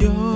[0.00, 0.29] yo.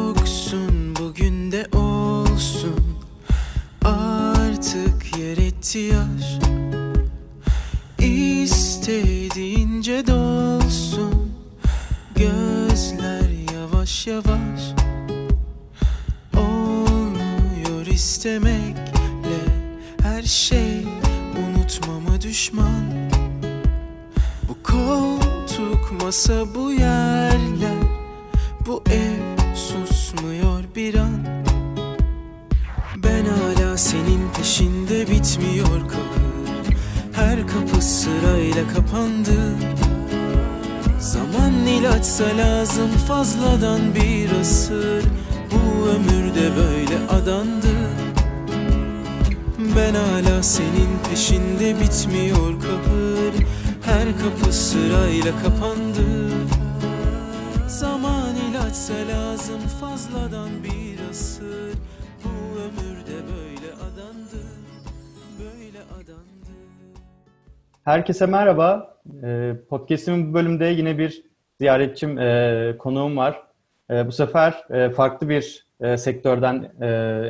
[67.85, 68.97] Herkese merhaba.
[69.23, 71.23] Ee, Podcast'imin bu bölümde yine bir
[71.61, 73.43] ziyaretçim, e, konuğum var.
[73.91, 76.73] E, bu sefer e, farklı bir sektörden,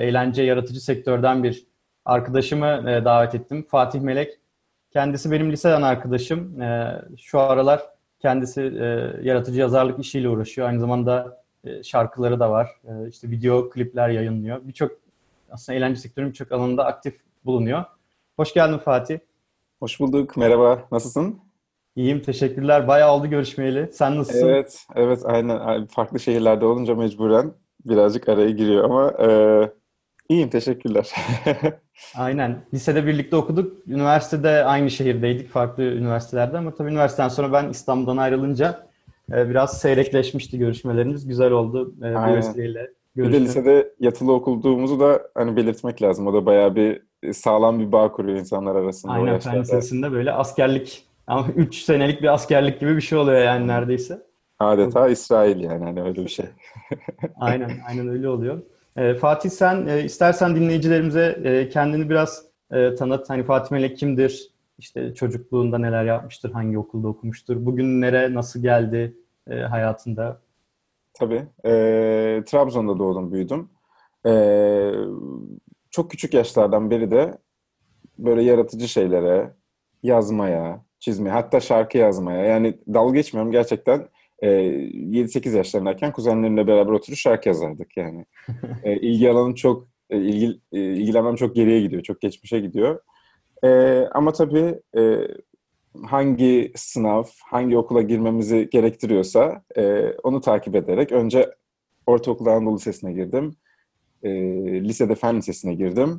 [0.00, 1.66] eğlence yaratıcı sektörden bir
[2.04, 3.66] arkadaşımı davet ettim.
[3.68, 4.38] Fatih Melek.
[4.90, 6.58] Kendisi benim liseden arkadaşım.
[7.18, 7.82] Şu aralar
[8.20, 8.60] kendisi
[9.22, 10.68] yaratıcı yazarlık işiyle uğraşıyor.
[10.68, 11.42] Aynı zamanda
[11.82, 12.68] şarkıları da var.
[13.08, 14.60] İşte video klipler yayınlıyor.
[14.64, 14.92] Birçok
[15.50, 17.84] aslında eğlence sektörünün birçok alanında aktif bulunuyor.
[18.36, 19.18] Hoş geldin Fatih.
[19.84, 20.36] Hoş bulduk.
[20.36, 20.88] Merhaba.
[20.92, 21.38] Nasılsın?
[21.96, 22.88] İyiyim, teşekkürler.
[22.88, 23.90] Bayağı oldu görüşmeyeli.
[23.92, 24.48] Sen nasılsın?
[24.48, 25.86] Evet, evet aynen.
[25.86, 27.52] Farklı şehirlerde olunca mecburen
[27.84, 29.28] birazcık araya giriyor ama e,
[30.28, 31.10] iyiyim, teşekkürler.
[32.16, 32.64] Aynen.
[32.74, 33.88] Lisede birlikte okuduk.
[33.88, 38.86] Üniversitede aynı şehirdeydik, farklı üniversitelerde ama tabii üniversiteden sonra ben İstanbul'dan ayrılınca
[39.32, 41.26] e, biraz seyrekleşmişti görüşmelerimiz.
[41.26, 42.54] Güzel oldu e, bu Aynen.
[43.16, 43.36] Vesileyle.
[43.36, 46.26] Bir de lisede yatılı okuduğumuzu da hani belirtmek lazım.
[46.26, 50.32] O da bayağı bir e, sağlam bir bağ kuruyor insanlar arasında Aynen fen lisesinde böyle
[50.32, 54.22] askerlik ama 3 senelik bir askerlik gibi bir şey oluyor yani neredeyse.
[54.58, 56.46] Adeta İsrail yani hani öyle bir şey.
[57.40, 58.62] Aynen, aynen öyle oluyor.
[58.96, 63.30] Ee, Fatih sen e, istersen dinleyicilerimize e, kendini biraz e, tanıt.
[63.30, 64.50] Hani Fatih Melek kimdir?
[64.78, 66.50] İşte çocukluğunda neler yapmıştır?
[66.52, 67.66] Hangi okulda okumuştur?
[67.66, 69.16] Bugünlere nasıl geldi
[69.50, 70.40] e, hayatında?
[71.14, 71.46] Tabii.
[71.64, 71.70] E,
[72.46, 73.68] Trabzon'da doğdum, büyüdüm.
[74.26, 74.32] E,
[75.90, 77.38] çok küçük yaşlardan beri de
[78.18, 79.54] böyle yaratıcı şeylere,
[80.02, 82.44] yazmaya, çizmeye, hatta şarkı yazmaya.
[82.44, 84.08] Yani dalga geçmiyorum gerçekten.
[84.38, 88.24] E, 7-8 yaşlarındayken kuzenlerimle beraber oturup şarkı yazardık yani.
[88.84, 93.00] E, ilgi alanım çok, e, ilgi, e, ilgilenmem çok geriye gidiyor, çok geçmişe gidiyor.
[93.64, 93.68] E,
[94.14, 95.28] ama tabii e,
[96.02, 101.54] hangi sınav, hangi okula girmemizi gerektiriyorsa e, onu takip ederek önce
[102.06, 103.56] Ortaokul Anadolu Lisesi'ne girdim.
[104.22, 104.30] E,
[104.84, 106.18] lisede Fen Lisesi'ne girdim.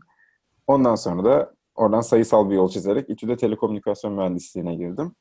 [0.67, 5.15] Ondan sonra da oradan sayısal bir yol çizerek İTÜ'de Telekomünikasyon Mühendisliğine girdim.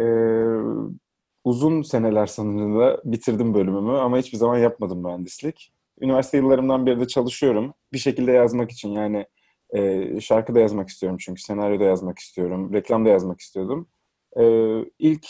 [0.00, 0.04] E,
[1.44, 5.72] uzun seneler sonunda bitirdim bölümümü ama hiçbir zaman yapmadım mühendislik.
[6.00, 7.74] Üniversite yıllarımdan beri de çalışıyorum.
[7.92, 9.26] Bir şekilde yazmak için yani
[9.74, 13.88] e, şarkı da yazmak istiyorum çünkü senaryo da yazmak istiyorum, reklam da yazmak istiyordum.
[14.40, 14.44] E,
[14.98, 15.26] ilk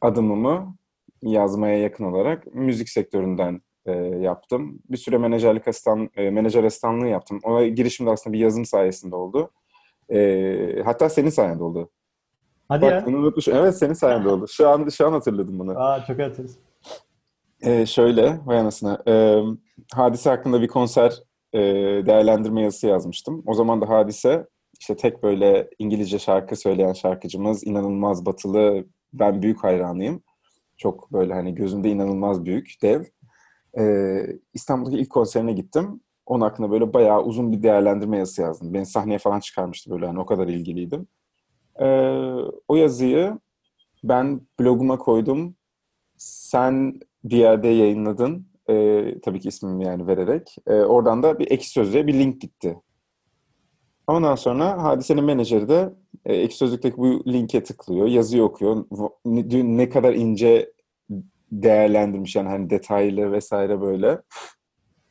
[0.00, 0.76] adımımı
[1.22, 4.78] yazmaya yakın olarak müzik sektöründen e, yaptım.
[4.90, 7.40] Bir süre menajerlik asistan, e, menajer asistanlığı yaptım.
[7.44, 9.50] O girişim de aslında bir yazım sayesinde oldu.
[10.10, 11.90] E, hatta senin sayende oldu.
[12.68, 13.06] Hadi Bak ya.
[13.06, 13.56] bunu unutmuşum.
[13.56, 14.46] Evet senin sayende oldu.
[14.48, 15.78] Şu an şu an hatırladım bunu.
[15.78, 16.58] Aa, çok hatırız.
[17.62, 19.02] Ee, şöyle, vay anasına.
[19.08, 19.42] Ee,
[19.92, 21.22] Hadise hakkında bir konser
[21.56, 21.60] e,
[22.06, 23.42] değerlendirme yazısı yazmıştım.
[23.46, 24.46] O zaman da Hadise,
[24.80, 30.22] işte tek böyle İngilizce şarkı söyleyen şarkıcımız, inanılmaz batılı, ben büyük hayranıyım.
[30.76, 33.04] Çok böyle hani gözümde inanılmaz büyük, dev.
[33.78, 36.00] Ee, İstanbul'daki ilk konserine gittim.
[36.26, 38.74] Onun hakkında böyle bayağı uzun bir değerlendirme yazısı yazdım.
[38.74, 41.08] Beni sahneye falan çıkarmıştı böyle hani o kadar ilgiliydim.
[41.80, 41.86] Ee,
[42.68, 43.38] o yazıyı
[44.04, 45.56] ben bloguma koydum.
[46.16, 48.46] Sen bir yerde yayınladın.
[48.70, 50.56] Ee, tabii ki ismimi yani vererek.
[50.66, 52.76] Ee, oradan da bir ekşi sözlüğe bir link gitti.
[54.06, 58.06] Ondan sonra Hadise'nin menajeri de e, ekşi sözlükteki bu linke tıklıyor.
[58.06, 58.84] Yazıyı okuyor.
[59.24, 60.72] Ne, ne kadar ince
[61.52, 64.22] değerlendirmiş yani hani detaylı vesaire böyle.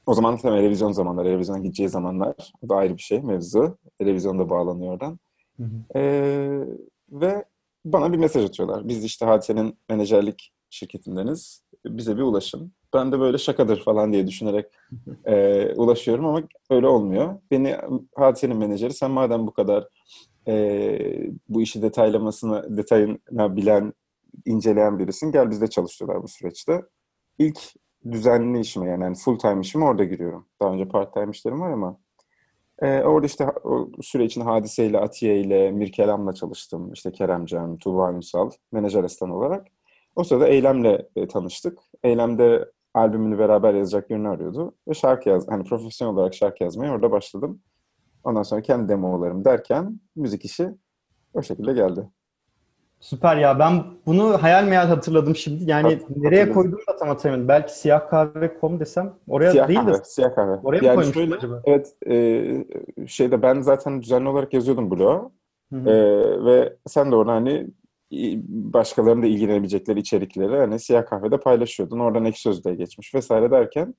[0.06, 2.36] O zaman tabii televizyon zamanları, televizyona gideceği zamanlar.
[2.62, 3.78] O da ayrı bir şey mevzu.
[4.00, 5.20] Televizyon da bağlanıyor oradan.
[5.58, 6.00] Hı hı.
[6.00, 6.60] Ee,
[7.12, 7.46] ve
[7.86, 8.88] bana bir mesaj atıyorlar.
[8.88, 11.64] Biz işte Hadise'nin menajerlik şirketindeniz.
[11.86, 12.74] Bize bir ulaşın.
[12.96, 14.66] Ben de böyle şakadır falan diye düşünerek
[15.26, 17.36] e, ulaşıyorum ama öyle olmuyor.
[17.52, 17.76] Beni
[18.16, 19.88] Hadise'nin menajeri sen madem bu kadar
[20.48, 21.00] e,
[21.50, 23.94] bu işi detaylamasını, detayına bilen,
[24.46, 26.82] inceleyen birisin gel bizde çalışıyorlar bu süreçte.
[27.40, 27.60] İlk
[28.12, 30.46] düzenli işime yani, yani full time işime orada giriyorum.
[30.62, 31.98] Daha önce part time işlerim var ama
[32.82, 36.94] e, orada işte o süre için Hadise ile, Atiye ile, Mirkelam'la çalıştım.
[36.94, 39.68] İşte Keremcan, Tuğba Ünsal, menajer asistan olarak.
[40.16, 41.80] O sırada Eylem'le e, tanıştık.
[42.04, 44.76] Eylem'de albümünü beraber yazacak birini arıyordu.
[44.88, 47.60] Ve şarkı yaz, hani profesyonel olarak şarkı yazmaya orada başladım.
[48.24, 50.70] Ondan sonra kendi demolarım derken müzik işi
[51.34, 52.10] o şekilde geldi.
[53.00, 53.60] Süper ya.
[53.60, 55.72] Ben bunu hayal meyal hatırladım şimdi.
[55.72, 57.48] Yani Hat- nereye koydum da tam hatırlamıyorum.
[57.48, 60.52] Belki siyah kahve.com desem oraya Siyah değil de kahve, siyah kahve.
[60.64, 61.62] oraya mı yani koymuştum şöyle, acaba?
[61.66, 65.32] evet, e, şeyde ben zaten düzenli olarak yazıyordum bloğa.
[65.74, 65.90] Hı hı.
[65.90, 67.68] Ee, ve sen de orada hani
[68.48, 72.00] başkalarının da ilgilenebilecekleri içerikleri hani siyah kahvede paylaşıyordun.
[72.00, 73.96] Oradan ek sözlüğe geçmiş vesaire derken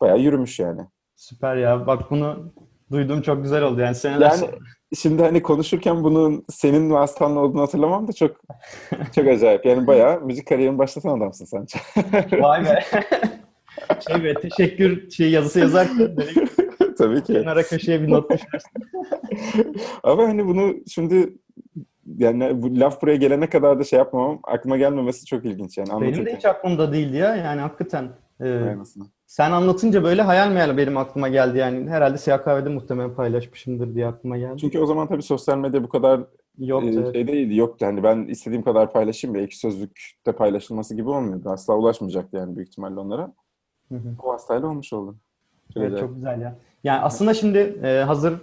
[0.00, 0.80] bayağı yürümüş yani.
[1.16, 1.86] Süper ya.
[1.86, 2.52] Bak bunu
[2.90, 3.80] duyduğum çok güzel oldu.
[3.80, 4.56] Yani seneler Yani sonra-
[4.96, 8.36] şimdi hani konuşurken bunun senin vasıtanla olduğunu hatırlamam da çok
[9.14, 9.66] çok acayip.
[9.66, 11.66] Yani bayağı müzik kariyerini başlatan adamsın sen.
[12.42, 12.80] Vay be.
[14.08, 16.16] şey be teşekkür şey yazısı yazarken
[16.98, 17.32] Tabii ki.
[17.32, 18.72] kenara köşeye bir not düşersin.
[20.02, 21.34] Ama hani bunu şimdi
[22.18, 25.88] yani bu laf buraya gelene kadar da şey yapmamam, aklıma gelmemesi çok ilginç yani.
[26.00, 27.36] Benim de hiç aklımda değildi ya.
[27.36, 28.08] Yani hakikaten.
[28.40, 28.76] e,
[29.26, 31.58] sen anlatınca böyle hayal meyal benim aklıma geldi.
[31.58, 34.58] Yani herhalde siyah kahvede muhtemelen paylaşmışımdır diye aklıma geldi.
[34.60, 36.20] Çünkü o zaman tabii sosyal medya bu kadar
[36.60, 36.84] Yok.
[36.84, 37.86] Ee, şey değildi, yoktu.
[37.86, 41.50] Hani ben istediğim kadar paylaşayım ve iki sözlükte paylaşılması gibi olmuyordu.
[41.50, 43.32] Asla ulaşmayacaktı yani büyük ihtimalle onlara.
[44.22, 45.16] O vasıtayla olmuş oldu.
[45.74, 46.56] Çok Evet çok güzel ya.
[46.84, 48.40] Yani aslında şimdi e, hazır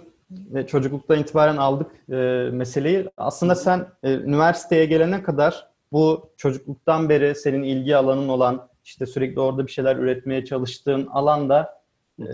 [0.54, 2.14] e, çocukluktan itibaren aldık e,
[2.52, 3.10] meseleyi.
[3.16, 9.40] Aslında sen e, üniversiteye gelene kadar bu çocukluktan beri senin ilgi alanın olan işte sürekli
[9.40, 11.80] orada bir şeyler üretmeye çalıştığın alanda
[12.20, 12.24] e,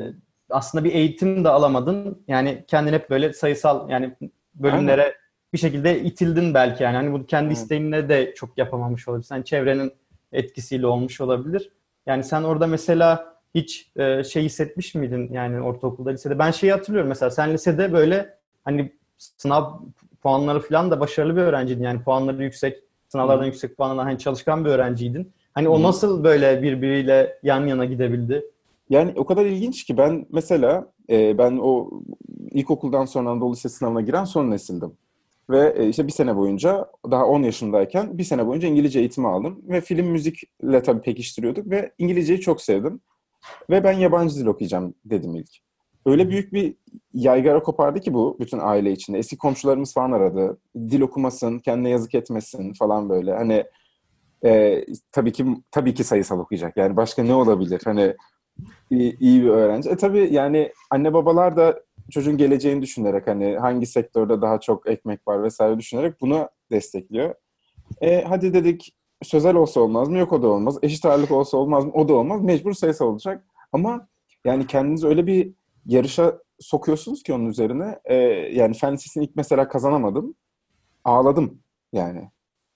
[0.51, 2.25] aslında bir eğitim de alamadın.
[2.29, 4.17] Yani kendin hep böyle sayısal yani
[4.55, 5.15] bölümlere
[5.53, 6.97] bir şekilde itildin belki yani.
[6.97, 7.57] Hani bunu kendi Evet.
[7.57, 9.35] isteğinle de çok yapamamış olabilirsin.
[9.35, 9.93] Yani çevrenin
[10.33, 11.73] etkisiyle olmuş olabilir.
[12.07, 16.39] Yani sen orada mesela hiç e, şey hissetmiş miydin yani ortaokulda, lisede?
[16.39, 19.73] Ben şeyi hatırlıyorum mesela sen lisede böyle hani sınav
[20.23, 21.85] puanları falan da başarılı bir öğrenciydin.
[21.85, 23.47] Yani puanları yüksek, sınavlardan Hı.
[23.47, 25.33] yüksek puanlanan hani çalışkan bir öğrenciydin.
[25.55, 28.45] Hani o nasıl böyle birbiriyle yan yana gidebildi?
[28.91, 31.91] Yani o kadar ilginç ki ben mesela e, ben o
[32.51, 34.93] ilkokuldan sonra Anadolu Lisesi sınavına giren son nesildim.
[35.51, 39.63] Ve e, işte bir sene boyunca daha 10 yaşındayken bir sene boyunca İngilizce eğitimi aldım.
[39.69, 43.01] Ve film müzikle tabii pekiştiriyorduk ve İngilizceyi çok sevdim.
[43.71, 45.51] Ve ben yabancı dil okuyacağım dedim ilk.
[46.07, 46.77] Öyle büyük bir
[47.13, 49.19] yaygara kopardı ki bu bütün aile içinde.
[49.19, 50.59] Eski komşularımız falan aradı.
[50.77, 53.35] Dil okumasın, kendine yazık etmesin falan böyle.
[53.35, 53.65] Hani
[54.45, 56.77] e, tabii ki tabii ki sayısal okuyacak.
[56.77, 57.81] Yani başka ne olabilir?
[57.85, 58.15] Hani
[58.91, 59.91] iyi, iyi bir öğrenci.
[59.91, 61.81] E tabii yani anne babalar da
[62.11, 67.35] çocuğun geleceğini düşünerek hani hangi sektörde daha çok ekmek var vesaire düşünerek bunu destekliyor.
[68.01, 68.95] E, hadi dedik
[69.25, 70.19] sözel olsa olmaz mı?
[70.19, 70.79] Yok o da olmaz.
[70.83, 71.91] Eşit ağırlık olsa olmaz mı?
[71.95, 72.43] O da olmaz.
[72.43, 73.45] Mecbur sayısal olacak.
[73.73, 74.09] Ama
[74.45, 75.53] yani kendinizi öyle bir
[75.87, 77.99] yarışa sokuyorsunuz ki onun üzerine.
[78.05, 78.15] E,
[78.53, 80.35] yani fen lisesini ilk mesela kazanamadım.
[81.05, 81.59] Ağladım
[81.93, 82.31] yani.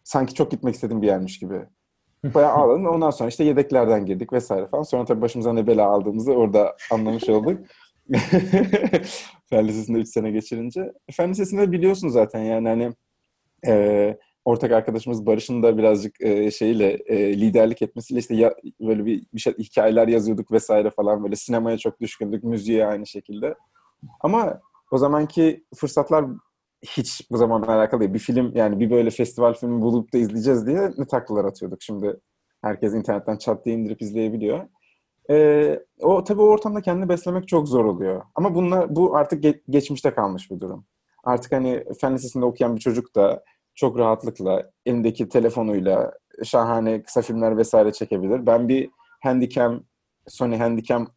[0.05, 1.61] Sanki çok gitmek istediğim bir yermiş gibi.
[2.35, 2.87] Bayağı ağladım.
[2.87, 4.83] Ondan sonra işte yedeklerden girdik vesaire falan.
[4.83, 7.61] Sonra tabii başımıza ne bela aldığımızı orada anlamış olduk.
[9.51, 10.93] Fen Lisesi'nde 3 sene geçirince.
[11.13, 12.93] Fen Lisesi'nde biliyorsun zaten yani hani
[13.67, 14.19] e,
[14.49, 19.41] ortak arkadaşımız Barış'ın da birazcık e, şeyle e, liderlik etmesiyle işte ya, böyle bir, bir
[19.41, 23.55] şey, hikayeler yazıyorduk vesaire falan böyle sinemaya çok düşkündük, müziğe aynı şekilde.
[24.21, 26.25] Ama o zamanki fırsatlar
[26.83, 28.15] hiç bu zamanla alakalı değil.
[28.15, 31.83] Bir film yani bir böyle festival filmi bulup da izleyeceğiz diye ne taklalar atıyorduk.
[31.83, 32.17] Şimdi
[32.63, 34.69] herkes internetten çat diye indirip izleyebiliyor.
[35.31, 38.23] Ee, o tabii o ortamda kendini beslemek çok zor oluyor.
[38.35, 40.85] Ama bunlar bu artık ge- geçmişte kalmış bir durum.
[41.25, 43.45] Artık hani fen lisesinde okuyan bir çocuk da
[43.79, 46.13] çok rahatlıkla elindeki telefonuyla
[46.45, 48.47] şahane kısa filmler vesaire çekebilir.
[48.47, 48.91] Ben bir
[49.23, 49.85] Handycam,
[50.29, 51.09] Sony Handycam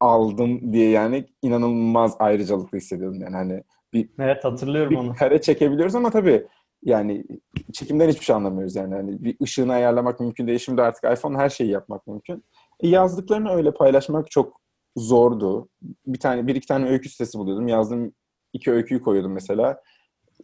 [0.00, 5.14] aldım diye yani inanılmaz ayrıcalıklı hissediyordum yani hani bir, Evet hatırlıyorum bir onu.
[5.14, 6.46] kare çekebiliyoruz ama tabii
[6.84, 7.24] yani
[7.72, 8.94] çekimden hiçbir şey anlamıyoruz yani.
[8.94, 10.58] Hani bir ışığını ayarlamak mümkün değil.
[10.58, 12.44] Şimdi artık iPhone her şeyi yapmak mümkün.
[12.80, 14.60] E, yazdıklarını öyle paylaşmak çok
[14.96, 15.68] zordu.
[16.06, 17.68] Bir tane bir iki tane öykü sitesi buluyordum.
[17.68, 18.12] Yazdığım
[18.52, 19.82] iki öyküyü koyuyordum mesela.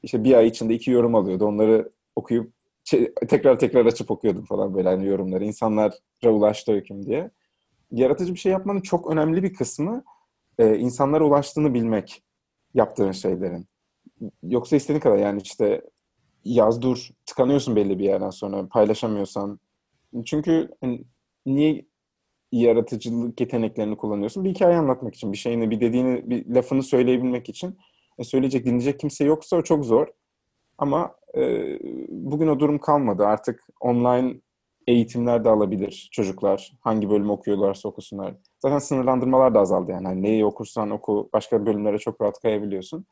[0.03, 1.47] İşte bir ay içinde iki yorum alıyordu.
[1.47, 2.53] Onları okuyup
[3.29, 5.45] tekrar tekrar açıp okuyordum falan böyle hani yorumları.
[5.45, 5.93] İnsanlara
[6.25, 7.31] ulaştı öyküm diye.
[7.91, 10.05] Yaratıcı bir şey yapmanın çok önemli bir kısmı
[10.59, 12.23] e, insanlara ulaştığını bilmek
[12.75, 13.67] yaptığın şeylerin.
[14.43, 15.83] Yoksa istediğin kadar yani işte
[16.45, 19.61] yaz dur tıkanıyorsun belli bir yerden sonra paylaşamıyorsan.
[20.25, 21.05] Çünkü hani,
[21.47, 21.87] niye
[22.53, 24.45] yaratıcılık yeteneklerini kullanıyorsun?
[24.45, 27.79] Bir hikaye anlatmak için, bir şeyini, bir dediğini, bir lafını söyleyebilmek için.
[28.19, 30.07] E, söyleyecek, dinleyecek kimse yoksa o çok zor.
[30.79, 31.79] Ama e,
[32.09, 33.27] bugün o durum kalmadı.
[33.27, 34.35] Artık online
[34.87, 36.73] eğitimler de alabilir çocuklar.
[36.81, 38.35] Hangi bölüm okuyorlarsa okusunlar.
[38.61, 40.07] Zaten sınırlandırmalar da azaldı yani.
[40.07, 43.07] Hani neyi okursan oku başka bölümlere çok rahat kayabiliyorsun.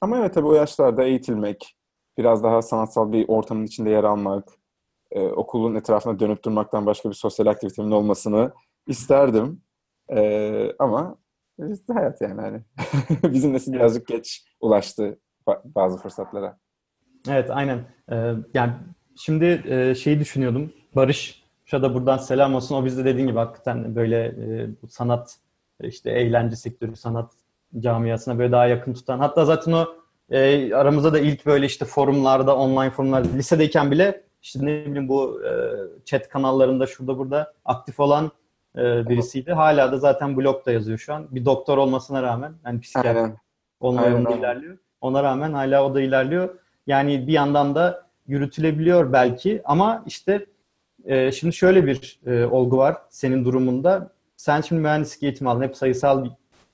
[0.00, 1.76] Ama evet tabii o yaşlarda eğitilmek,
[2.18, 4.48] biraz daha sanatsal bir ortamın içinde yer almak,
[5.10, 8.52] e, okulun etrafına dönüp durmaktan başka bir sosyal aktivitemin olmasını
[8.86, 9.62] isterdim.
[10.10, 11.16] E, ama
[11.72, 12.60] işte hayat yani hani.
[13.34, 15.18] Bizim nesil birazcık geç ulaştı
[15.64, 16.58] bazı fırsatlara.
[17.28, 17.78] Evet aynen.
[18.12, 18.72] Ee, yani
[19.16, 20.72] şimdi e, şeyi düşünüyordum.
[20.96, 21.42] Barış
[21.72, 22.74] da buradan selam olsun.
[22.74, 25.38] O bizde dediğin gibi hakikaten böyle e, sanat
[25.82, 27.32] işte eğlence sektörü, sanat
[27.78, 29.18] camiasına böyle daha yakın tutan.
[29.18, 29.86] Hatta zaten o
[30.30, 35.42] e, aramızda da ilk böyle işte forumlarda, online forumlarda lisedeyken bile işte ne bileyim bu
[35.44, 35.50] e,
[36.04, 38.30] chat kanallarında şurada burada aktif olan
[38.78, 39.52] e, birisiydi.
[39.52, 41.26] Hala da zaten blogda yazıyor şu an.
[41.30, 43.32] Bir doktor olmasına rağmen yani psikiyatri
[43.80, 44.78] olma yolunda ilerliyor.
[45.00, 46.58] Ona rağmen hala o da ilerliyor.
[46.86, 50.46] Yani bir yandan da yürütülebiliyor belki ama işte
[51.04, 54.10] e, şimdi şöyle bir e, olgu var senin durumunda.
[54.36, 55.62] Sen şimdi mühendislik eğitimi aldın.
[55.62, 56.26] Hep sayısal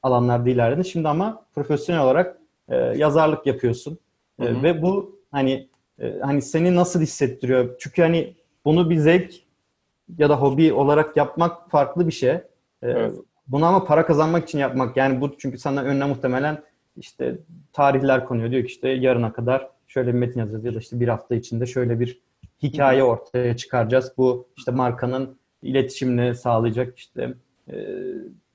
[0.02, 0.83] alanlarda ilerledin.
[0.83, 2.38] Şimdi ama profesyonel olarak
[2.69, 3.99] e, yazarlık yapıyorsun.
[4.40, 5.69] E, ve bu hani
[6.00, 7.76] e, hani seni nasıl hissettiriyor?
[7.78, 9.35] Çünkü hani bunu bir zevk
[10.19, 12.31] ya da hobi olarak yapmak farklı bir şey.
[12.31, 12.43] E,
[12.83, 13.15] evet.
[13.49, 14.97] Bunu ama para kazanmak için yapmak.
[14.97, 16.62] Yani bu çünkü sana önüne muhtemelen
[16.97, 17.38] işte
[17.73, 18.50] tarihler konuyor.
[18.50, 21.67] Diyor ki işte yarına kadar şöyle bir metin yazacağız ya da işte bir hafta içinde
[21.67, 22.21] şöyle bir
[22.62, 24.12] hikaye ortaya çıkaracağız.
[24.17, 27.35] Bu işte markanın iletişimini sağlayacak işte
[27.69, 27.75] e,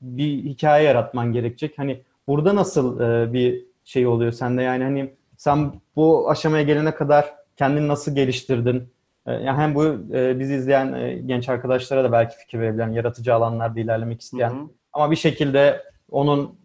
[0.02, 1.74] bir hikaye yaratman gerekecek.
[1.78, 7.36] Hani burada nasıl e, bir şey oluyor sende yani hani sen bu aşamaya gelene kadar
[7.58, 8.93] kendini nasıl geliştirdin?
[9.28, 13.34] E, yani hem bu e, bizi izleyen e, genç arkadaşlara da belki fikir verebilen, yaratıcı
[13.34, 14.68] alanlarda ilerlemek isteyen hı hı.
[14.94, 16.60] ama bir şekilde onun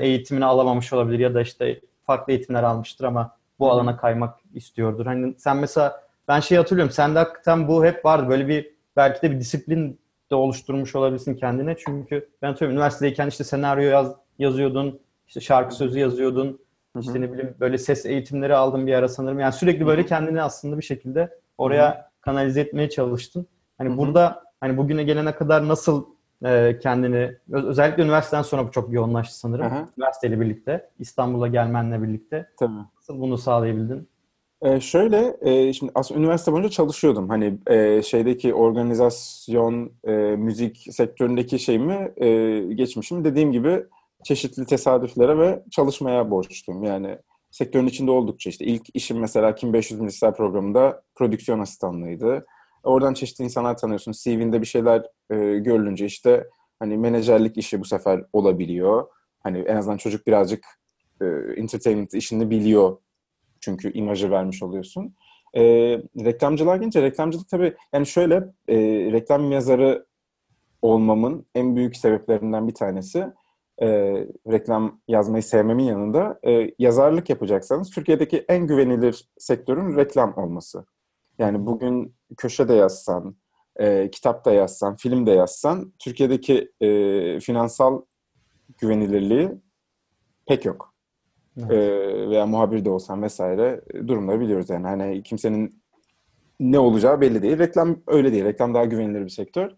[0.00, 5.06] eğitimini alamamış olabilir ya da işte farklı eğitimler almıştır ama bu alana kaymak istiyordur.
[5.06, 6.92] Hani sen mesela ben şey hatırlıyorum.
[6.92, 8.28] Sende hakikaten bu hep vardı.
[8.28, 11.76] Böyle bir belki de bir disiplin de oluşturmuş olabilirsin kendine.
[11.76, 15.00] Çünkü ben hatırlıyorum üniversitedeyken işte senaryo yaz, yazıyordun.
[15.26, 16.46] işte şarkı sözü yazıyordun.
[16.92, 17.00] Hı hı.
[17.00, 19.40] İşte ne bileyim böyle ses eğitimleri aldın bir ara sanırım.
[19.40, 22.02] Yani sürekli böyle kendini aslında bir şekilde oraya hı hı.
[22.20, 23.46] kanalize etmeye çalıştın.
[23.78, 23.98] Hani hı hı.
[23.98, 26.04] burada hani bugüne gelene kadar nasıl
[26.44, 29.70] e, kendini özellikle üniversiteden sonra bu çok yoğunlaştı sanırım.
[29.70, 29.88] Hı hı.
[29.98, 32.48] Üniversiteyle birlikte, İstanbul'a gelmenle birlikte.
[32.58, 32.72] Tabii.
[32.96, 34.08] Nasıl bunu sağlayabildin?
[34.62, 37.28] Ee, şöyle, e, şimdi aslında üniversite boyunca çalışıyordum.
[37.28, 43.84] Hani e, şeydeki organizasyon, e, müzik sektöründeki şeyimi, e, geçmişim dediğim gibi
[44.24, 46.84] çeşitli tesadüflere ve çalışmaya borçluyum.
[46.84, 47.18] Yani
[47.54, 52.46] sektörün içinde oldukça işte ilk işim mesela Kim 500 Milisler programında prodüksiyon asistanlığıydı.
[52.82, 54.12] Oradan çeşitli insanlar tanıyorsun.
[54.12, 56.44] CV'nde bir şeyler e, görülünce işte
[56.78, 59.06] hani menajerlik işi bu sefer olabiliyor.
[59.42, 60.66] Hani en azından çocuk birazcık
[61.20, 61.24] e,
[61.56, 62.96] entertainment işini biliyor.
[63.60, 65.14] Çünkü imajı vermiş oluyorsun.
[65.56, 65.62] E,
[66.24, 68.34] reklamcılar gelince reklamcılık tabii yani şöyle
[68.68, 68.76] e,
[69.12, 70.06] reklam yazarı
[70.82, 73.26] olmamın en büyük sebeplerinden bir tanesi
[73.82, 73.86] e,
[74.52, 80.84] reklam yazmayı sevmemin yanında e, yazarlık yapacaksanız Türkiye'deki en güvenilir sektörün reklam olması.
[81.38, 83.36] Yani bugün köşede yazsan,
[83.76, 88.02] e, kitap da yazsan, film de yazsan Türkiye'deki e, finansal
[88.78, 89.50] güvenilirliği
[90.46, 90.94] pek yok.
[91.58, 91.70] Evet.
[91.70, 94.86] E, veya muhabir de olsan vesaire durumları biliyoruz yani.
[94.86, 95.82] Hani kimsenin
[96.60, 97.58] ne olacağı belli değil.
[97.58, 98.44] Reklam öyle değil.
[98.44, 99.70] Reklam daha güvenilir bir sektör.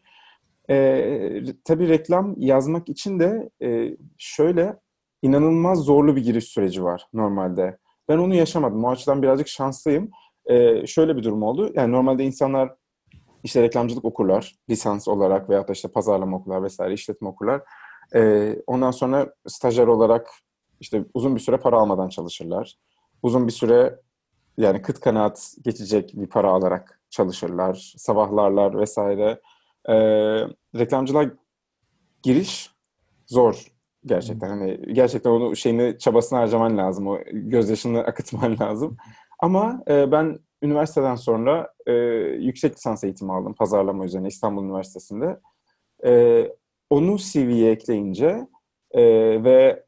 [0.71, 4.77] E, tabii reklam yazmak için de e, şöyle
[5.23, 7.79] inanılmaz zorlu bir giriş süreci var normalde.
[8.09, 8.85] Ben onu yaşamadım.
[8.85, 10.11] O açıdan birazcık şanslıyım.
[10.47, 11.73] E, şöyle bir durum oldu.
[11.75, 12.75] Yani normalde insanlar
[13.45, 17.63] işte reklamcılık okurlar lisans olarak veya da işte pazarlama okurlar vesaire işletme okurlar.
[18.15, 20.31] E, ondan sonra stajyer olarak
[20.81, 22.75] işte uzun bir süre para almadan çalışırlar.
[23.23, 24.01] Uzun bir süre
[24.57, 27.95] yani kıt kanaat geçecek bir para alarak çalışırlar.
[27.97, 29.41] Sabahlarlar vesaire.
[29.89, 29.95] E,
[30.79, 31.31] reklamcılar
[32.23, 32.71] giriş
[33.27, 33.67] zor
[34.07, 34.49] gerçekten.
[34.49, 37.07] Hani gerçekten onu şeyini çabasını harcaman lazım.
[37.07, 38.97] O gözyaşını akıtman lazım.
[39.39, 41.93] Ama e, ben üniversiteden sonra e,
[42.41, 45.41] yüksek lisans eğitimi aldım pazarlama üzerine İstanbul Üniversitesi'nde.
[46.05, 46.43] E,
[46.91, 48.47] onu CV'ye ekleyince
[48.91, 49.03] e,
[49.45, 49.85] ve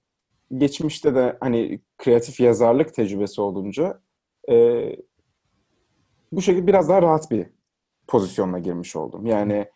[0.57, 4.01] geçmişte de hani kreatif yazarlık tecrübesi olunca
[4.51, 4.97] e,
[6.33, 7.47] bu şekilde biraz daha rahat bir
[8.07, 9.27] pozisyonla girmiş oldum.
[9.27, 9.69] Yani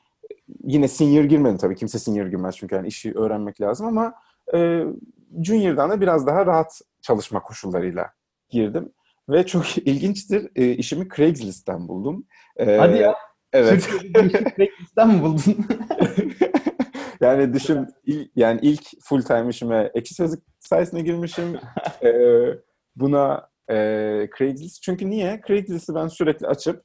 [0.65, 1.77] yine senior girmedim tabii.
[1.77, 4.15] Kimse senior girmez çünkü yani işi öğrenmek lazım ama
[4.55, 4.85] e,
[5.45, 8.11] junior'dan da biraz daha rahat çalışma koşullarıyla
[8.51, 8.93] girdim.
[9.29, 10.51] Ve çok ilginçtir.
[10.57, 12.27] E, işimi Craigslist'ten buldum.
[12.57, 13.15] E, Hadi ya.
[13.53, 13.89] Evet.
[14.57, 15.43] Craigslist'ten mi buldun?
[17.21, 21.59] yani düşün il, yani ilk full time işime ekşi sözlük sayesinde girmişim.
[22.03, 22.13] e,
[22.97, 23.75] buna e,
[24.39, 24.83] Craigslist.
[24.83, 25.41] Çünkü niye?
[25.49, 26.85] Craigslist'i ben sürekli açıp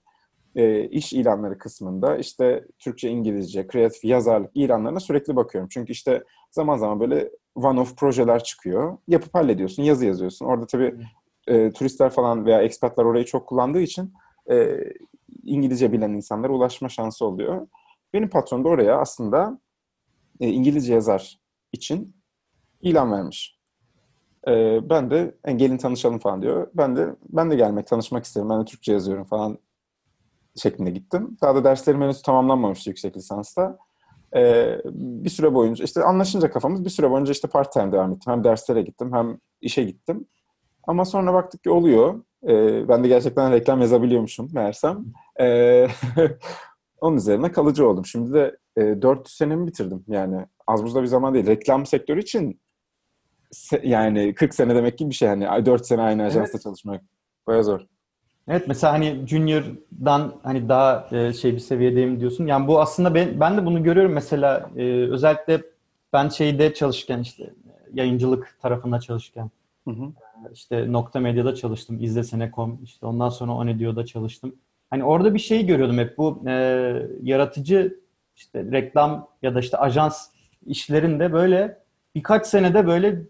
[0.57, 5.69] e, iş ilanları kısmında işte Türkçe, İngilizce, kreatif yazarlık ilanlarına sürekli bakıyorum.
[5.71, 8.97] Çünkü işte zaman zaman böyle one-off projeler çıkıyor.
[9.07, 10.45] Yapıp hallediyorsun, yazı yazıyorsun.
[10.45, 10.95] Orada tabii
[11.47, 14.13] e, turistler falan veya ekspatlar orayı çok kullandığı için
[14.51, 14.77] e,
[15.43, 17.67] İngilizce bilen insanlara ulaşma şansı oluyor.
[18.13, 19.59] Benim patron da oraya aslında
[20.39, 21.39] e, İngilizce yazar
[21.71, 22.15] için
[22.81, 23.59] ilan vermiş.
[24.47, 26.67] E, ben de e, gelin tanışalım falan diyor.
[26.73, 28.49] Ben de ben de gelmek, tanışmak isterim.
[28.49, 29.59] Ben de Türkçe yazıyorum falan
[30.57, 31.37] şeklinde gittim.
[31.41, 33.77] Daha da derslerim henüz tamamlanmamıştı yüksek lisansta.
[34.35, 38.33] Ee, bir süre boyunca işte anlaşınca kafamız bir süre boyunca işte part time devam ettim.
[38.33, 40.25] Hem derslere gittim hem işe gittim.
[40.87, 42.23] Ama sonra baktık ki oluyor.
[42.47, 45.05] Ee, ben de gerçekten reklam yazabiliyormuşum meğersem.
[45.39, 45.87] Ee,
[47.01, 48.05] onun üzerine kalıcı oldum.
[48.05, 50.03] Şimdi de e, 4 senemi bitirdim.
[50.07, 51.47] Yani az buzda bir zaman değil.
[51.47, 52.61] Reklam sektörü için
[53.53, 55.27] se- yani 40 sene demek gibi bir şey.
[55.29, 56.63] Hani 4 sene aynı ajansta Evet.
[56.63, 57.01] çalışmak.
[57.47, 57.81] Baya zor.
[58.47, 62.47] Evet mesela hani Junior'dan hani daha e, şey bir seviyedeyim diyorsun.
[62.47, 65.61] Yani bu aslında ben, ben de bunu görüyorum mesela e, özellikle
[66.13, 67.51] ben şeyde çalışırken işte e,
[67.93, 69.49] yayıncılık tarafında çalışırken
[69.87, 70.11] Hı hı.
[70.53, 71.97] işte Nokta Medya'da çalıştım.
[72.01, 74.55] İzlesene.com işte ondan sonra Onedio'da çalıştım.
[74.89, 76.51] Hani orada bir şey görüyordum hep bu e,
[77.23, 77.99] yaratıcı
[78.35, 80.27] işte reklam ya da işte ajans
[80.65, 81.79] işlerinde böyle
[82.15, 83.21] birkaç senede böyle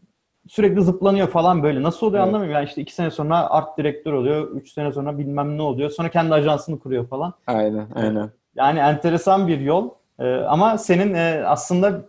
[0.49, 1.83] sürekli zıplanıyor falan böyle.
[1.83, 2.27] Nasıl oluyor Evet.
[2.27, 2.55] anlamıyorum.
[2.55, 4.51] Yani işte iki sene sonra art direktör oluyor.
[4.51, 5.89] Üç sene sonra bilmem ne oluyor.
[5.89, 7.33] Sonra kendi ajansını kuruyor falan.
[7.47, 8.29] Aynen, aynen.
[8.55, 9.89] Yani enteresan bir yol.
[10.19, 12.01] Ee, ama senin e, aslında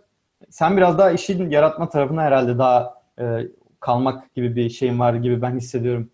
[0.49, 3.47] sen biraz daha işin yaratma tarafına herhalde daha e,
[3.79, 6.09] kalmak gibi bir şeyin var gibi ben hissediyorum.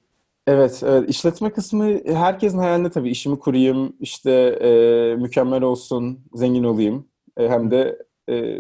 [0.48, 1.10] Evet, evet.
[1.10, 3.10] İşletme kısmı herkesin hayalinde tabii.
[3.10, 4.70] İşimi kurayım, işte e,
[5.16, 7.08] mükemmel olsun, zengin olayım.
[7.38, 7.98] E, hem de
[8.30, 8.58] e,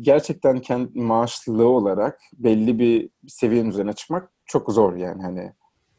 [0.00, 5.52] gerçekten kendi maaşlılığı olarak belli bir seviyenin üzerine çıkmak çok zor yani hani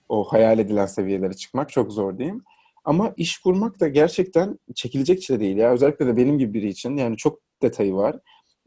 [0.09, 2.43] o hayal edilen seviyelere çıkmak çok zor diyeyim.
[2.85, 5.71] Ama iş kurmak da gerçekten çekilecek çile değil ya.
[5.71, 8.19] Özellikle de benim gibi biri için yani çok detayı var.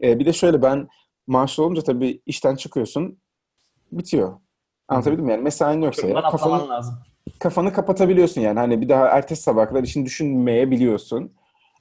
[0.03, 0.89] E, bir de şöyle ben
[1.27, 3.19] maaşlı olunca tabii işten çıkıyorsun,
[3.93, 4.33] bitiyor.
[4.89, 5.33] Anlatabildim mi?
[5.33, 6.95] Yani mesain yoksa ya, kafanı, lazım.
[7.39, 8.59] kafanı kapatabiliyorsun yani.
[8.59, 11.33] Hani bir daha ertesi sabah kadar işini düşünmeyebiliyorsun.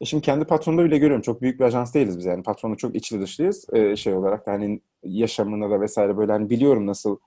[0.02, 1.22] E şimdi kendi patronda bile görüyorum.
[1.22, 2.44] Çok büyük bir ajans değiliz biz yani.
[2.44, 4.48] Patronla çok içli dışlıyız e, şey olarak.
[4.48, 7.18] da Hani yaşamına da vesaire böyle hani biliyorum nasıl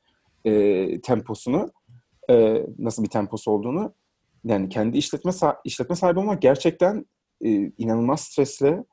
[0.45, 1.73] e, temposunu,
[2.31, 3.95] e, nasıl bir temposu olduğunu.
[4.45, 5.33] Yani kendi işletme
[5.65, 7.07] işletme sahibi olmak gerçekten
[7.45, 8.85] e, inanılmaz stresli.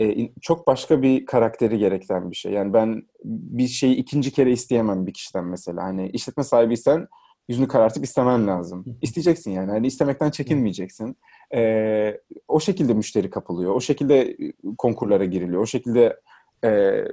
[0.00, 2.52] E, çok başka bir karakteri gerektiren bir şey.
[2.52, 5.82] Yani ben bir şeyi ikinci kere isteyemem bir kişiden mesela.
[5.82, 7.08] Hani işletme sahibiysen
[7.48, 8.84] yüzünü karartıp istemen lazım.
[9.02, 9.70] İsteyeceksin yani.
[9.70, 11.16] Hani istemekten çekinmeyeceksin.
[11.54, 13.74] Ee, o şekilde müşteri kapılıyor.
[13.74, 14.36] O şekilde
[14.78, 15.62] konkurlara giriliyor.
[15.62, 16.20] O şekilde
[16.64, 17.04] e,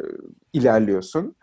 [0.54, 1.36] ilerliyorsun.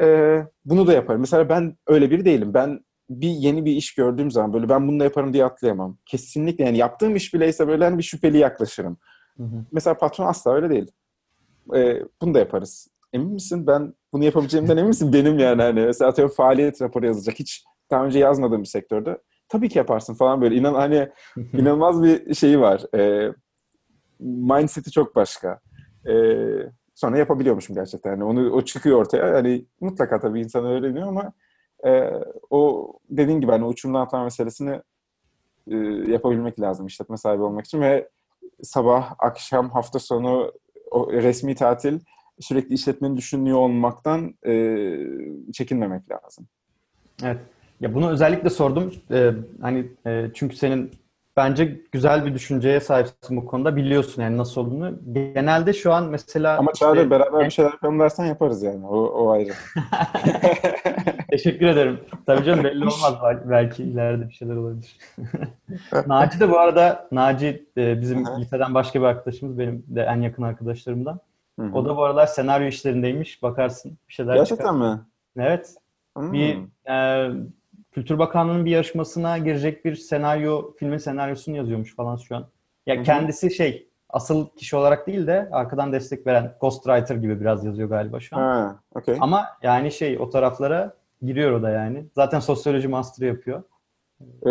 [0.00, 1.20] Ee, bunu da yaparım.
[1.20, 2.54] Mesela ben öyle biri değilim.
[2.54, 2.80] Ben
[3.10, 5.98] bir yeni bir iş gördüğüm zaman böyle ben bunu da yaparım diye atlayamam.
[6.06, 8.96] Kesinlikle yani yaptığım iş bileyse böyle hani bir şüpheli yaklaşırım.
[9.36, 9.64] Hı hı.
[9.72, 10.90] Mesela patron asla öyle değil.
[11.74, 12.88] Ee, bunu da yaparız.
[13.12, 13.66] Emin misin?
[13.66, 15.12] Ben bunu yapabileceğimden emin misin?
[15.12, 17.38] Benim yani hani mesela atıyorum faaliyet raporu yazacak.
[17.38, 19.18] Hiç daha önce yazmadığım bir sektörde.
[19.48, 20.54] Tabii ki yaparsın falan böyle.
[20.54, 21.08] İnan hani
[21.52, 22.94] inanılmaz bir şeyi var.
[22.94, 23.32] Ee,
[24.20, 25.60] mindset'i çok başka.
[26.08, 26.56] Ee,
[26.94, 28.10] sonra yapabiliyormuşum gerçekten.
[28.10, 29.34] Yani onu o çıkıyor ortaya.
[29.34, 31.32] Hani mutlaka tabii insan öğreniyor ama
[31.86, 32.10] e,
[32.50, 34.80] o dediğin gibi hani uçurumdan atlama meselesini
[35.70, 35.76] e,
[36.12, 38.08] yapabilmek lazım işletme sahibi olmak için ve
[38.62, 40.52] sabah, akşam, hafta sonu
[40.90, 42.00] o resmi tatil
[42.40, 44.52] sürekli işletmeni düşünüyor olmaktan e,
[45.52, 46.46] çekinmemek lazım.
[47.24, 47.40] Evet.
[47.80, 48.92] Ya bunu özellikle sordum.
[49.10, 49.30] Ee,
[49.62, 50.90] hani e, çünkü senin
[51.36, 53.76] bence güzel bir düşünceye sahipsin bu konuda.
[53.76, 54.98] Biliyorsun yani nasıl olduğunu.
[55.12, 58.86] Genelde şu an mesela Ama işte- Çağrı beraber bir şeyler yapalım dersen yaparız yani.
[58.86, 59.52] O, o ayrı.
[61.30, 62.00] Teşekkür ederim.
[62.26, 63.14] Tabii canım belli olmaz.
[63.24, 64.96] Bel- Belki ileride bir şeyler olabilir.
[66.06, 69.58] Naci de bu arada, Naci e, bizim liseden başka bir arkadaşımız.
[69.58, 71.20] Benim de en yakın arkadaşlarımdan.
[71.60, 71.72] Hı hı.
[71.74, 73.42] O da bu aralar senaryo işlerindeymiş.
[73.42, 74.94] Bakarsın bir şeyler Gerçekten çıkar.
[74.94, 75.00] mi?
[75.38, 75.74] Evet.
[76.16, 76.32] Hmm.
[76.32, 76.58] Bir
[76.90, 77.28] e,
[77.96, 82.46] Kültür Bakanlığı'nın bir yarışmasına girecek bir senaryo, filmin senaryosunu yazıyormuş falan şu an.
[82.86, 83.04] Ya Hı hı.
[83.04, 88.20] kendisi şey, asıl kişi olarak değil de arkadan destek veren ghostwriter gibi biraz yazıyor galiba
[88.20, 88.40] şu an.
[88.40, 89.16] Ha, okey.
[89.20, 92.06] Ama yani şey o taraflara giriyor o da yani.
[92.14, 93.62] Zaten sosyoloji master yapıyor.
[94.46, 94.50] Ee,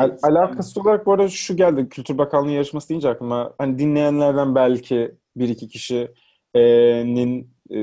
[0.00, 1.88] al- alakası olarak bu arada şu geldi.
[1.88, 7.78] Kültür Bakanlığı yarışması deyince aklıma hani dinleyenlerden belki bir iki kişinin e,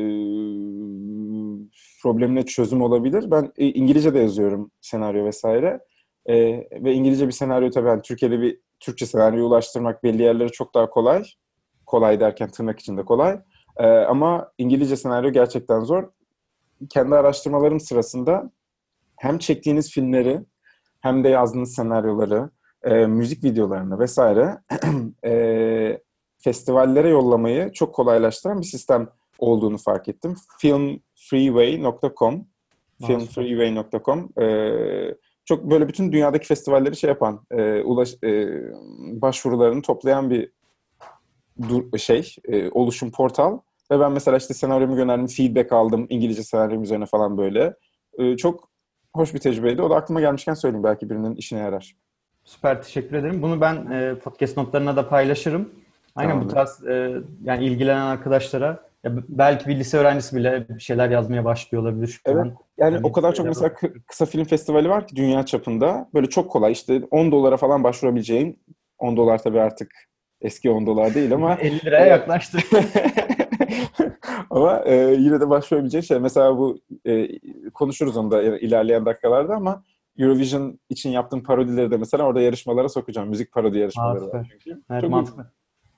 [2.06, 3.32] problemine çözüm olabilir.
[3.32, 5.80] Ben e, İngilizce de yazıyorum senaryo vesaire.
[6.26, 6.36] E,
[6.84, 10.90] ve İngilizce bir senaryo tabii hani Türkiye'de bir Türkçe senaryo ulaştırmak belli yerlere çok daha
[10.90, 11.24] kolay.
[11.86, 13.40] Kolay derken tırnak içinde kolay.
[13.78, 16.10] E, ama İngilizce senaryo gerçekten zor.
[16.90, 18.52] Kendi araştırmalarım sırasında
[19.18, 20.42] hem çektiğiniz filmleri
[21.02, 22.50] hem de yazdığınız senaryoları
[22.84, 24.58] e, müzik videolarını vesaire
[25.26, 26.00] e,
[26.38, 29.10] festivallere yollamayı çok kolaylaştıran bir sistem
[29.40, 30.36] olduğunu fark ettim.
[30.60, 32.46] Filmfreeway.com
[33.08, 34.46] filmfreeway.com e,
[35.46, 38.62] çok böyle bütün dünyadaki festivalleri şey yapan, e, ulaş, e,
[39.22, 40.52] başvurularını toplayan bir
[41.70, 43.60] dur, şey, e, oluşum portal.
[43.92, 47.74] Ve ben mesela işte senaryomu gönderdim, feedback aldım İngilizce senaryom üzerine falan böyle.
[48.18, 48.70] E, çok
[49.16, 49.82] hoş bir tecrübeydi.
[49.82, 50.84] O da aklıma gelmişken söyleyeyim.
[50.84, 51.96] Belki birinin işine yarar.
[52.44, 53.42] Süper teşekkür ederim.
[53.42, 55.70] Bunu ben e, podcast notlarına da paylaşırım.
[56.16, 56.52] Aynen Tamamdır.
[56.52, 61.46] bu tarz e, yani ilgilenen arkadaşlara ya belki bir lise öğrencisi bile bir şeyler yazmaya
[61.46, 62.38] başlıyor olabilir şu evet.
[62.38, 62.46] an.
[62.78, 63.92] Yani, yani o kadar çok mesela var.
[64.08, 66.10] kısa film festivali var ki dünya çapında.
[66.14, 68.60] Böyle çok kolay işte 10 dolara falan başvurabileceğin
[68.98, 69.92] 10 dolar tabii artık
[70.42, 72.58] eski 10 dolar değil ama 50 liraya yaklaştı.
[74.50, 76.20] ama e, yine de başvurabileceğin şey.
[76.20, 77.40] Mesela bu e,
[77.70, 79.84] konuşuruz onu da ilerleyen dakikalarda ama
[80.18, 83.30] Eurovision için yaptığım parodileri de mesela orada yarışmalara sokacağım.
[83.30, 84.82] Müzik parodi yarışmaları var çünkü.
[84.92, 85.52] Evet, Çok mantıklı.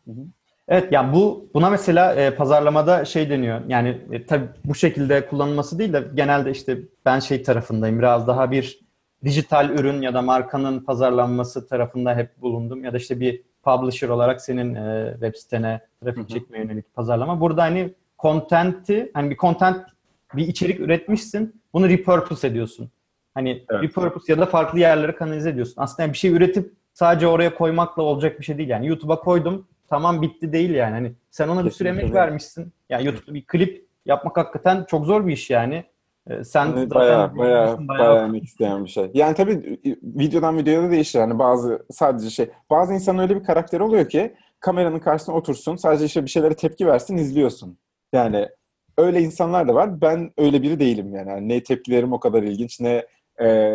[0.05, 0.27] Hı -hı.
[0.67, 3.61] Evet yani bu buna mesela e, pazarlamada şey deniyor.
[3.67, 7.99] Yani e, tabii bu şekilde kullanılması değil de genelde işte ben şey tarafındayım.
[7.99, 8.79] Biraz daha bir
[9.23, 12.83] dijital ürün ya da markanın pazarlanması tarafında hep bulundum.
[12.83, 17.41] Ya da işte bir publisher olarak senin e, web sitene trafik çekmeye yönelik pazarlama.
[17.41, 19.85] Burada hani content'i hani bir content
[20.33, 21.61] bir içerik üretmişsin.
[21.73, 22.89] Bunu repurpose ediyorsun.
[23.33, 23.83] Hani evet.
[23.83, 25.75] repurpose ya da farklı yerlere kanalize ediyorsun.
[25.77, 28.69] Aslında yani bir şey üretip sadece oraya koymakla olacak bir şey değil.
[28.69, 30.91] Yani YouTube'a koydum tamam bitti değil yani.
[30.93, 32.73] Hani sen ona bir sürü emek vermişsin.
[32.89, 35.83] Yani YouTube'da bir klip yapmak hakikaten çok zor bir iş yani.
[36.29, 39.11] Ee, sen yani bayağı, bayağı, bayağı, bayağı emek isteyen bir şey.
[39.13, 41.19] Yani tabii videodan videoya da değişir.
[41.19, 46.05] Yani bazı sadece şey, bazı insanın öyle bir karakteri oluyor ki kameranın karşısına otursun, sadece
[46.05, 47.77] işte bir şeylere tepki versin, izliyorsun.
[48.13, 48.49] Yani
[48.97, 50.01] öyle insanlar da var.
[50.01, 51.29] Ben öyle biri değilim yani.
[51.29, 53.05] yani ne tepkilerim o kadar ilginç, ne
[53.41, 53.69] e,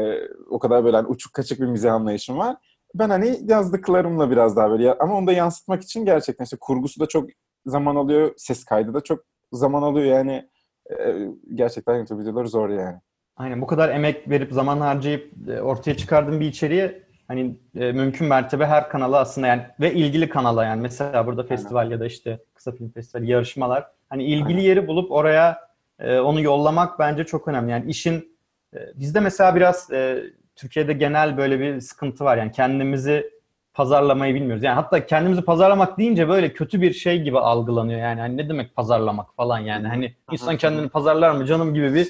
[0.50, 2.56] o kadar böyle hani uçuk kaçık bir mizah anlayışım var
[2.94, 7.06] ben hani yazdıklarımla biraz daha böyle ama onu da yansıtmak için gerçekten işte kurgusu da
[7.06, 7.30] çok
[7.66, 10.48] zaman alıyor, ses kaydı da çok zaman alıyor yani
[10.90, 12.96] e, gerçekten YouTube videoları zor yani.
[13.36, 18.28] Aynen bu kadar emek verip zaman harcayıp e, ortaya çıkardığım bir içeriği hani e, mümkün
[18.28, 21.90] mertebe her kanala aslında yani ve ilgili kanala yani mesela burada festival Aynen.
[21.90, 24.60] ya da işte kısa film festivali yarışmalar hani ilgili Aynen.
[24.60, 25.58] yeri bulup oraya
[25.98, 27.70] e, onu yollamak bence çok önemli.
[27.70, 28.38] Yani işin
[28.74, 30.22] e, bizde mesela biraz e,
[30.56, 32.36] Türkiye'de genel böyle bir sıkıntı var.
[32.36, 33.30] Yani kendimizi
[33.74, 34.62] pazarlamayı bilmiyoruz.
[34.62, 38.00] Yani hatta kendimizi pazarlamak deyince böyle kötü bir şey gibi algılanıyor.
[38.00, 39.88] Yani hani ne demek pazarlamak falan yani.
[39.88, 42.08] Hani insan kendini pazarlar mı canım gibi bir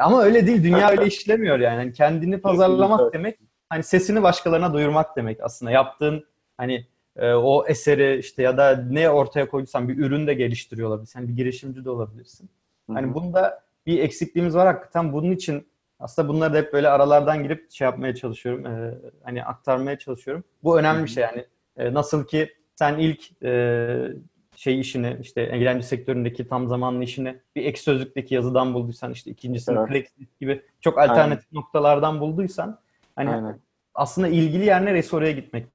[0.00, 0.62] ama öyle değil.
[0.62, 1.78] Dünya öyle işlemiyor yani.
[1.78, 5.70] yani kendini pazarlamak demek hani sesini başkalarına duyurmak demek aslında.
[5.70, 6.24] Yaptığın
[6.56, 11.18] hani e, o eseri işte ya da ne ortaya koyduysan bir ürün de geliştiriyor olabilirsin.
[11.18, 12.50] Hani bir girişimci de olabilirsin.
[12.92, 15.12] Hani bunda bir eksikliğimiz var hakikaten.
[15.12, 15.66] Bunun için
[16.00, 18.66] aslında bunları da hep böyle aralardan girip şey yapmaya çalışıyorum.
[18.66, 20.44] E, hani aktarmaya çalışıyorum.
[20.64, 21.46] Bu önemli bir şey yani.
[21.76, 24.12] E, nasıl ki sen ilk e,
[24.56, 29.78] şey işini işte eğlence sektöründeki tam zamanlı işini bir ek sözlükteki yazıdan bulduysan işte ikincisini
[29.78, 29.88] evet.
[29.88, 31.62] Craigslist gibi çok alternatif Aynen.
[31.62, 32.78] noktalardan bulduysan
[33.16, 33.60] hani Aynen.
[33.94, 35.66] aslında ilgili yer neresi oraya gitmek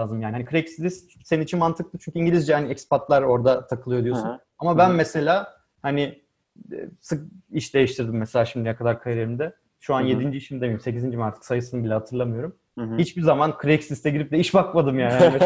[0.00, 0.32] lazım yani.
[0.32, 4.28] Hani Craigslist senin için mantıklı çünkü İngilizce hani ekspatlar orada takılıyor diyorsun.
[4.28, 4.38] Hı-hı.
[4.58, 4.96] Ama ben Hı-hı.
[4.96, 6.23] mesela hani
[7.00, 9.54] sık iş değiştirdim mesela şimdiye kadar kariyerimde.
[9.80, 10.22] Şu an Hı-hı.
[10.22, 10.36] 7.
[10.36, 11.04] işimde 8.
[11.04, 12.56] mi artık sayısını bile hatırlamıyorum.
[12.78, 12.96] Hı-hı.
[12.98, 15.34] Hiçbir zaman Craigslist'e girip de iş bakmadım yani.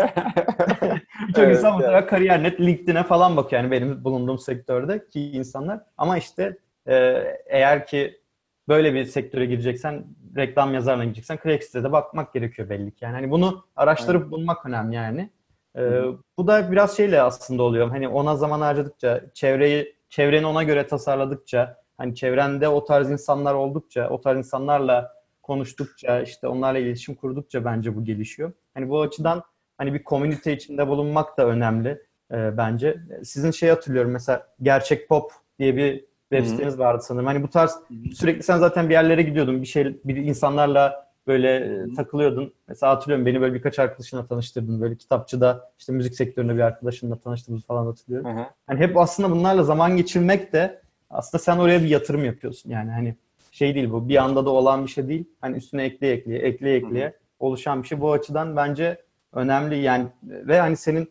[1.28, 2.06] Birçok evet, insan mutlaka yani.
[2.06, 5.80] kariyer net LinkedIn'e falan bakıyor yani benim bulunduğum sektörde ki insanlar.
[5.96, 8.20] Ama işte e, eğer ki
[8.68, 10.04] böyle bir sektöre gireceksen,
[10.36, 13.04] reklam yazarına gireceksen Craigslist'e de bakmak gerekiyor belli ki.
[13.04, 14.30] Yani hani bunu araştırıp evet.
[14.30, 15.30] bulmak önemli yani.
[15.76, 16.02] E,
[16.38, 17.88] bu da biraz şeyle aslında oluyor.
[17.88, 24.08] Hani ona zaman harcadıkça, çevreyi çevreni ona göre tasarladıkça, hani çevrende o tarz insanlar oldukça,
[24.08, 28.52] o tarz insanlarla konuştukça, işte onlarla iletişim kurdukça bence bu gelişiyor.
[28.74, 29.42] Hani bu açıdan
[29.78, 32.96] hani bir komünite içinde bulunmak da önemli e, bence.
[33.24, 37.26] Sizin şey hatırlıyorum mesela Gerçek Pop diye bir web siteniz vardı sanırım.
[37.26, 37.78] Hani bu tarz
[38.14, 42.52] sürekli sen zaten bir yerlere gidiyordun, bir şey bir insanlarla böyle e, takılıyordun.
[42.68, 44.80] Mesela hatırlıyorum beni böyle birkaç arkadaşınla tanıştırdın.
[44.80, 48.30] Böyle kitapçıda işte müzik sektöründe bir arkadaşınla tanıştığımızı falan hatırlıyorum.
[48.30, 48.46] Hı hı.
[48.66, 52.70] Hani hep aslında bunlarla zaman geçirmek de aslında sen oraya bir yatırım yapıyorsun.
[52.70, 53.14] Yani hani
[53.52, 55.24] şey değil bu bir anda da olan bir şey değil.
[55.40, 57.14] Hani üstüne ekleye ekleye ekleye ekleye hı hı.
[57.40, 58.00] oluşan bir şey.
[58.00, 61.10] Bu açıdan bence önemli yani ve hani senin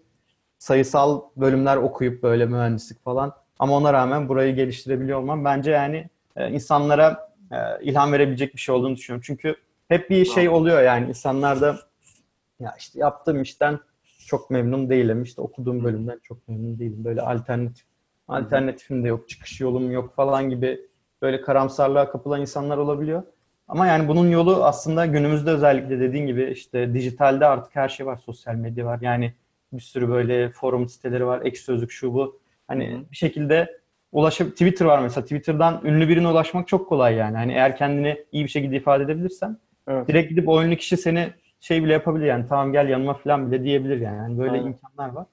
[0.58, 6.52] sayısal bölümler okuyup böyle mühendislik falan ama ona rağmen burayı geliştirebiliyor olman bence yani e,
[6.52, 9.24] insanlara e, ilham verebilecek bir şey olduğunu düşünüyorum.
[9.26, 9.56] Çünkü
[9.88, 11.80] hep bir şey oluyor yani insanlarda
[12.60, 13.80] ya işte yaptığım işten
[14.28, 15.24] çok memnun değilim.
[15.24, 17.06] İşte okuduğum bölümden çok memnun değilim.
[17.06, 17.86] Böyle alternatif
[18.28, 20.82] alternatifim de yok, çıkış yolum yok falan gibi
[21.22, 23.24] böyle karamsarlığa kapılan insanlar olabiliyor.
[23.68, 28.18] Ama yani bunun yolu aslında günümüzde özellikle dediğin gibi işte dijitalde artık her şey var.
[28.18, 29.00] Sosyal medya var.
[29.02, 29.34] Yani
[29.74, 31.42] bir sürü böyle forum siteleri var.
[31.46, 32.40] Ekşi Sözlük şu bu.
[32.68, 33.80] Hani bir şekilde
[34.12, 35.24] ulaşıp Twitter var mesela.
[35.24, 37.38] Twitter'dan ünlü birine ulaşmak çok kolay yani.
[37.38, 40.08] Hani eğer kendini iyi bir şekilde ifade edebilirsen evet.
[40.08, 43.64] direkt gidip o ünlü kişi seni şey bile yapabilir yani tamam gel yanıma falan bile
[43.64, 44.18] diyebilir yani.
[44.18, 44.66] yani böyle Aynen.
[44.66, 45.26] imkanlar var.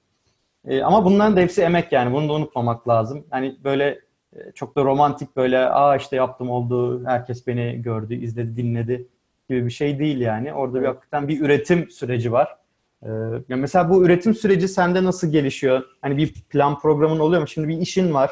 [0.67, 2.13] Ee, ama bunların da hepsi emek yani.
[2.13, 3.25] Bunu da unutmamak lazım.
[3.29, 3.99] Hani böyle
[4.35, 9.07] e, çok da romantik böyle aa işte yaptım oldu, herkes beni gördü, izledi, dinledi
[9.49, 10.53] gibi bir şey değil yani.
[10.53, 12.57] Orada bir hakikaten bir üretim süreci var.
[13.03, 13.09] Ee,
[13.49, 15.83] ya mesela bu üretim süreci sende nasıl gelişiyor?
[16.01, 17.47] Hani bir plan programın oluyor mu?
[17.47, 18.31] Şimdi bir işin var.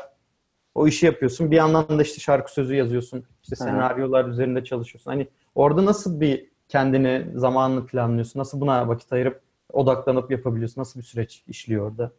[0.75, 1.51] O işi yapıyorsun.
[1.51, 3.23] Bir yandan da işte şarkı sözü yazıyorsun.
[3.43, 5.11] İşte senaryolar üzerinde çalışıyorsun.
[5.11, 8.39] Hani orada nasıl bir kendini, zamanını planlıyorsun?
[8.39, 9.41] Nasıl buna vakit ayırıp
[9.73, 10.81] odaklanıp yapabiliyorsun?
[10.81, 12.11] Nasıl bir süreç işliyor orada?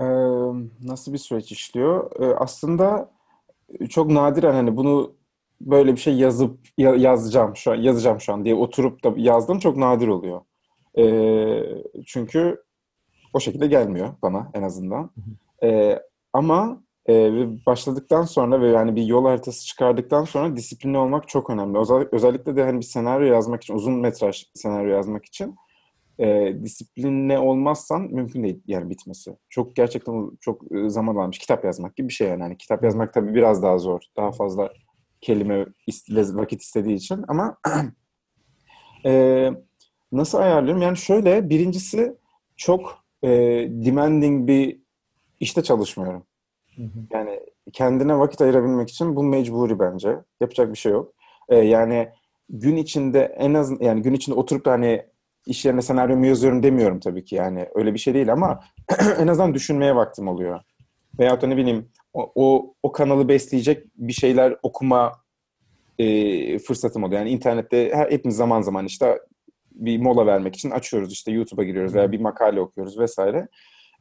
[0.00, 0.04] Ee,
[0.88, 2.10] nasıl bir süreç işliyor?
[2.20, 3.10] Ee, aslında
[3.88, 5.14] çok nadiren hani bunu
[5.60, 9.58] böyle bir şey yazıp ya, yazacağım şu an yazacağım şu an diye oturup da yazdım
[9.58, 10.40] çok nadir oluyor.
[10.98, 12.62] Ee, çünkü
[13.32, 15.10] o şekilde gelmiyor bana en azından.
[15.62, 15.98] Ee,
[16.32, 17.32] ama e,
[17.66, 21.78] başladıktan sonra ve yani bir yol haritası çıkardıktan sonra disiplinli olmak çok önemli.
[22.12, 25.56] Özellikle de hani bir senaryo yazmak için, uzun metraj senaryo yazmak için
[26.18, 29.36] e, disiplinli olmazsan mümkün değil yani bitmesi.
[29.48, 31.38] Çok gerçekten çok e, zaman almış.
[31.38, 32.42] Kitap yazmak gibi bir şey yani.
[32.42, 34.00] yani kitap yazmak tabii biraz daha zor.
[34.16, 34.72] Daha fazla
[35.20, 35.66] kelime
[36.10, 37.56] vakit istediği için ama
[39.06, 39.50] e,
[40.12, 40.82] nasıl ayarlıyorum?
[40.82, 42.16] Yani şöyle birincisi
[42.56, 43.28] çok e,
[43.68, 44.82] demanding bir
[45.40, 46.26] işte çalışmıyorum.
[46.76, 46.88] Hı hı.
[47.10, 47.40] Yani
[47.72, 50.16] kendine vakit ayırabilmek için bu mecburi bence.
[50.40, 51.12] Yapacak bir şey yok.
[51.48, 52.08] E, yani
[52.48, 55.02] gün içinde en az yani gün içinde oturup da hani
[55.46, 58.60] iş yerine senaryomu yazıyorum demiyorum tabii ki yani öyle bir şey değil ama
[59.18, 60.60] en azından düşünmeye vaktim oluyor.
[61.18, 65.12] Veyahut da ne bileyim o, o, o kanalı besleyecek bir şeyler okuma
[65.98, 67.20] e, fırsatım oluyor.
[67.20, 69.18] Yani internette her, hepimiz zaman zaman işte
[69.72, 73.48] bir mola vermek için açıyoruz işte YouTube'a giriyoruz veya bir makale okuyoruz vesaire.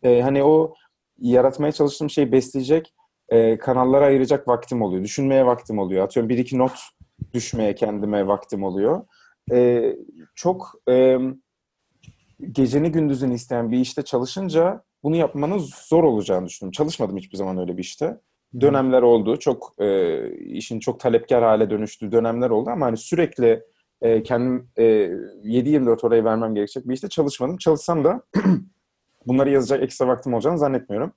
[0.04, 0.74] E, hani o
[1.22, 2.94] yaratmaya çalıştığım şeyi besleyecek
[3.30, 5.04] e, kanallara ayıracak vaktim oluyor.
[5.04, 6.04] Düşünmeye vaktim oluyor.
[6.04, 6.80] Atıyorum bir iki not
[7.34, 9.06] düşmeye kendime vaktim oluyor
[9.52, 9.96] e,
[10.36, 11.18] çok e,
[12.52, 15.58] geceni gündüzünü isteyen bir işte çalışınca bunu yapmanın
[15.88, 16.72] zor olacağını düşündüm.
[16.72, 18.18] Çalışmadım hiçbir zaman öyle bir işte.
[18.62, 19.38] Dönemler oldu.
[19.38, 23.64] Çok e, işin çok talepkar hale dönüştüğü dönemler oldu ama hani sürekli
[24.02, 27.58] e, kendim e, 7-24 oraya vermem gerekecek bir işte çalışmadım.
[27.58, 28.22] Çalışsam da
[29.28, 31.14] bunları yazacak ekstra vaktim olacağını zannetmiyorum.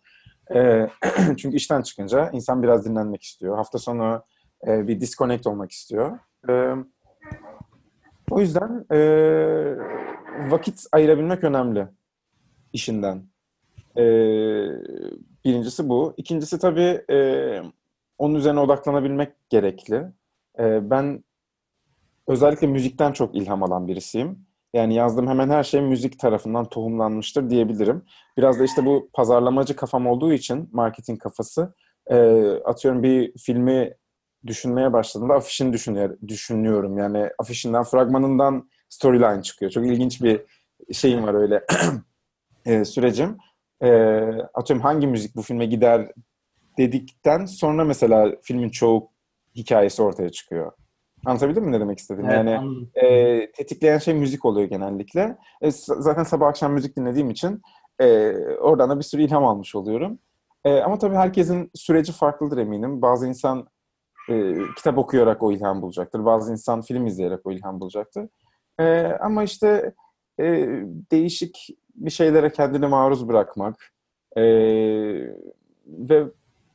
[0.55, 0.88] E,
[1.37, 3.57] çünkü işten çıkınca insan biraz dinlenmek istiyor.
[3.57, 4.23] Hafta sonu
[4.67, 6.19] e, bir disconnect olmak istiyor.
[6.49, 6.75] E,
[8.31, 8.99] o yüzden e,
[10.51, 11.88] vakit ayırabilmek önemli
[12.73, 13.23] işinden.
[13.97, 14.05] E,
[15.45, 16.14] birincisi bu.
[16.17, 17.19] İkincisi tabii e,
[18.19, 20.03] onun üzerine odaklanabilmek gerekli.
[20.59, 21.25] Ben
[22.27, 24.47] özellikle müzikten çok ilham alan birisiyim.
[24.74, 28.04] Yani yazdığım hemen her şey müzik tarafından tohumlanmıştır diyebilirim.
[28.37, 31.74] Biraz da işte bu pazarlamacı kafam olduğu için, marketing kafası,
[32.06, 32.16] e,
[32.64, 33.94] atıyorum bir filmi
[34.46, 36.98] düşünmeye başladığımda afişini düşünüyor, düşünüyorum.
[36.98, 39.70] Yani afişinden, fragmanından storyline çıkıyor.
[39.70, 40.40] Çok ilginç bir
[40.92, 41.64] şeyim var öyle
[42.66, 43.38] e, sürecim.
[43.82, 43.90] E,
[44.54, 46.12] atıyorum hangi müzik bu filme gider
[46.78, 49.10] dedikten sonra mesela filmin çoğu
[49.56, 50.72] hikayesi ortaya çıkıyor.
[51.24, 52.24] Anlatabildim mi ne demek istedim?
[52.24, 55.37] Evet, yani e, tetikleyen şey müzik oluyor genellikle.
[55.62, 57.62] E, zaten sabah akşam müzik dinlediğim için
[58.00, 60.18] e, oradan da bir sürü ilham almış oluyorum.
[60.64, 63.02] E, ama tabii herkesin süreci farklıdır eminim.
[63.02, 63.68] Bazı insan
[64.30, 66.24] e, kitap okuyarak o ilham bulacaktır.
[66.24, 68.28] Bazı insan film izleyerek o ilham bulacaktır.
[68.80, 69.94] E, ama işte
[70.40, 70.44] e,
[71.10, 73.92] değişik bir şeylere kendini maruz bırakmak
[74.37, 74.42] e,
[75.87, 76.24] ve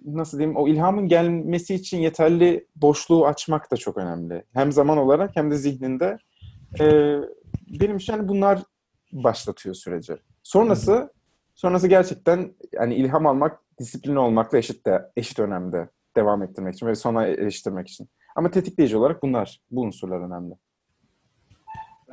[0.06, 4.44] nasıl diyeyim o ilhamın gelmesi için yeterli boşluğu açmak da çok önemli.
[4.54, 6.18] Hem zaman olarak hem de zihninde.
[6.80, 7.16] E,
[7.82, 8.64] benim için yani bunlar
[9.12, 10.16] başlatıyor süreci.
[10.44, 11.14] Sonrası
[11.56, 16.96] sonrası gerçekten yani ilham almak disiplin olmakla eşit de eşit önemli devam ettirmek için ve
[16.96, 18.10] sona eriştirmek için.
[18.36, 20.54] Ama tetikleyici olarak bunlar, bu unsurlar önemli.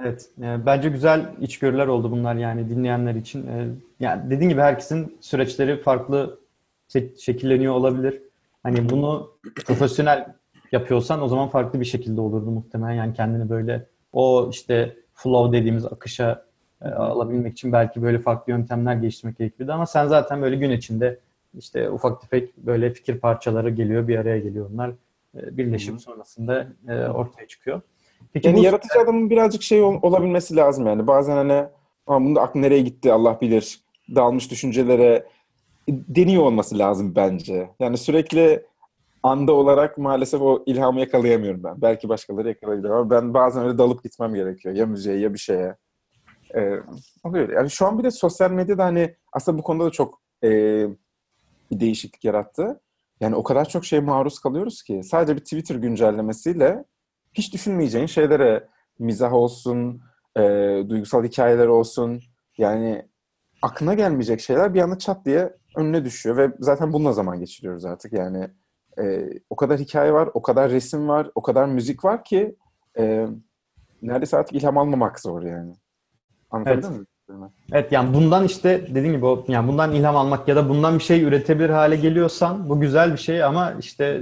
[0.01, 3.47] Evet, e, bence güzel içgörüler oldu bunlar yani dinleyenler için.
[3.47, 3.69] E,
[4.01, 6.41] yani dediğin gibi herkesin süreçleri farklı
[7.19, 8.23] şekilleniyor olabilir.
[8.63, 9.31] Hani bunu
[9.67, 10.35] profesyonel
[10.73, 12.95] yapıyorsan o zaman farklı bir şekilde olurdu muhtemelen.
[12.95, 16.47] Yani kendini böyle o işte flow dediğimiz akışa
[16.83, 19.73] e, alabilmek için belki böyle farklı yöntemler geliştirmek gerekiyordu.
[19.73, 21.21] Ama sen zaten böyle gün içinde
[21.59, 24.91] işte ufak tefek böyle fikir parçaları geliyor, bir araya geliyor onlar.
[25.37, 26.01] E, birleşip Hı-hı.
[26.01, 27.81] sonrasında e, ortaya çıkıyor.
[28.33, 28.65] Peki yani bu...
[28.65, 31.07] yaratıcı adamın birazcık şey ol, olabilmesi lazım yani.
[31.07, 31.67] Bazen hani
[32.07, 33.81] Aa, bunda aklı nereye gitti Allah bilir.
[34.15, 35.27] Dalmış düşüncelere
[35.89, 37.71] deniyor olması lazım bence.
[37.81, 38.67] Yani sürekli
[39.23, 41.83] anda olarak maalesef o ilhamı yakalayamıyorum ben.
[41.83, 44.75] Belki başkaları yakalayabilir ama ben bazen öyle dalıp gitmem gerekiyor.
[44.75, 45.77] Ya müziğe ya bir şeye.
[46.55, 46.81] Ee,
[47.25, 47.49] oluyor.
[47.49, 50.51] Yani şu an bir de sosyal medyada hani aslında bu konuda da çok e,
[51.71, 52.81] bir değişiklik yarattı.
[53.21, 56.85] Yani o kadar çok şeye maruz kalıyoruz ki sadece bir Twitter güncellemesiyle
[57.35, 58.69] hiç düşünmeyeceğin şeylere
[58.99, 60.03] mizah olsun,
[60.37, 60.43] e,
[60.89, 62.23] duygusal hikayeler olsun
[62.59, 63.09] yani
[63.63, 68.13] aklına gelmeyecek şeyler bir anda çat diye önüne düşüyor ve zaten bununla zaman geçiriyoruz artık
[68.13, 68.49] yani
[68.99, 72.57] e, o kadar hikaye var, o kadar resim var, o kadar müzik var ki
[72.99, 73.27] e,
[74.03, 75.75] neredeyse artık ilham almamak zor yani.
[76.51, 77.01] Anlatabildim Evet.
[77.01, 77.07] mi?
[77.73, 81.05] Evet yani bundan işte dediğim gibi o, yani bundan ilham almak ya da bundan bir
[81.05, 84.21] şey üretebilir hale geliyorsan bu güzel bir şey ama işte e,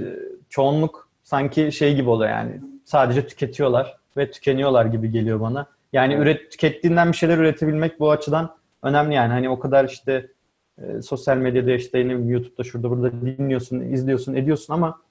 [0.49, 5.67] çoğunluk sanki şey gibi oluyor yani sadece tüketiyorlar ve tükeniyorlar gibi geliyor bana.
[5.93, 9.33] Yani üret tükettiğinden bir şeyler üretebilmek bu açıdan önemli yani.
[9.33, 10.27] Hani o kadar işte
[10.81, 15.01] e, sosyal medyada işte ne bileyim YouTube'da şurada burada dinliyorsun, izliyorsun, ediyorsun ama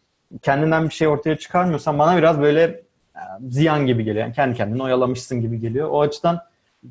[0.42, 4.24] kendinden bir şey ortaya çıkarmıyorsan bana biraz böyle e, ziyan gibi geliyor.
[4.24, 5.88] Yani kendi kendine oyalamışsın gibi geliyor.
[5.90, 6.40] O açıdan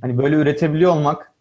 [0.01, 1.31] hani böyle üretebiliyor olmak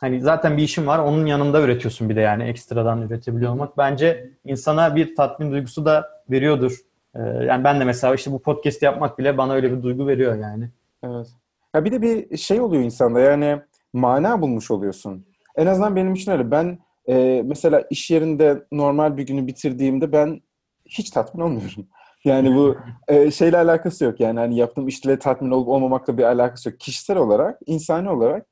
[0.00, 4.30] hani zaten bir işin var onun yanında üretiyorsun bir de yani ekstradan üretebiliyor olmak bence
[4.44, 6.78] insana bir tatmin duygusu da veriyordur.
[7.16, 10.34] Ee, yani ben de mesela işte bu podcast yapmak bile bana öyle bir duygu veriyor
[10.38, 10.68] yani.
[11.04, 11.26] Evet.
[11.74, 13.60] Ya bir de bir şey oluyor insanda yani
[13.92, 15.26] mana bulmuş oluyorsun.
[15.56, 16.50] En azından benim için öyle.
[16.50, 20.40] Ben e, mesela iş yerinde normal bir günü bitirdiğimde ben
[20.86, 21.86] hiç tatmin olmuyorum.
[22.24, 22.76] Yani bu
[23.08, 24.20] e, şeyle alakası yok.
[24.20, 26.80] Yani hani yaptığım işle tatmin olup olmamakla bir alakası yok.
[26.80, 28.46] Kişisel olarak, insani olarak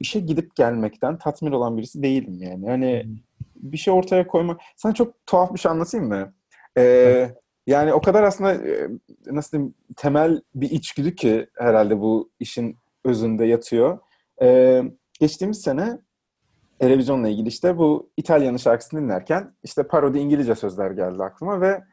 [0.00, 2.68] işe gidip gelmekten tatmin olan birisi değilim yani.
[2.68, 3.06] Hani
[3.56, 4.60] bir şey ortaya koymak.
[4.76, 6.32] Sana çok tuhaf bir şey anlatayım mı?
[6.78, 7.30] Ee,
[7.66, 8.88] yani o kadar aslında e,
[9.26, 13.98] nasıl diyeyim temel bir içgüdü ki herhalde bu işin özünde yatıyor.
[14.42, 14.82] Ee,
[15.20, 15.98] geçtiğimiz sene
[16.80, 21.84] televizyonla ilgili işte bu İtalyan'ın şarkısını dinlerken işte parodi İngilizce sözler geldi aklıma ve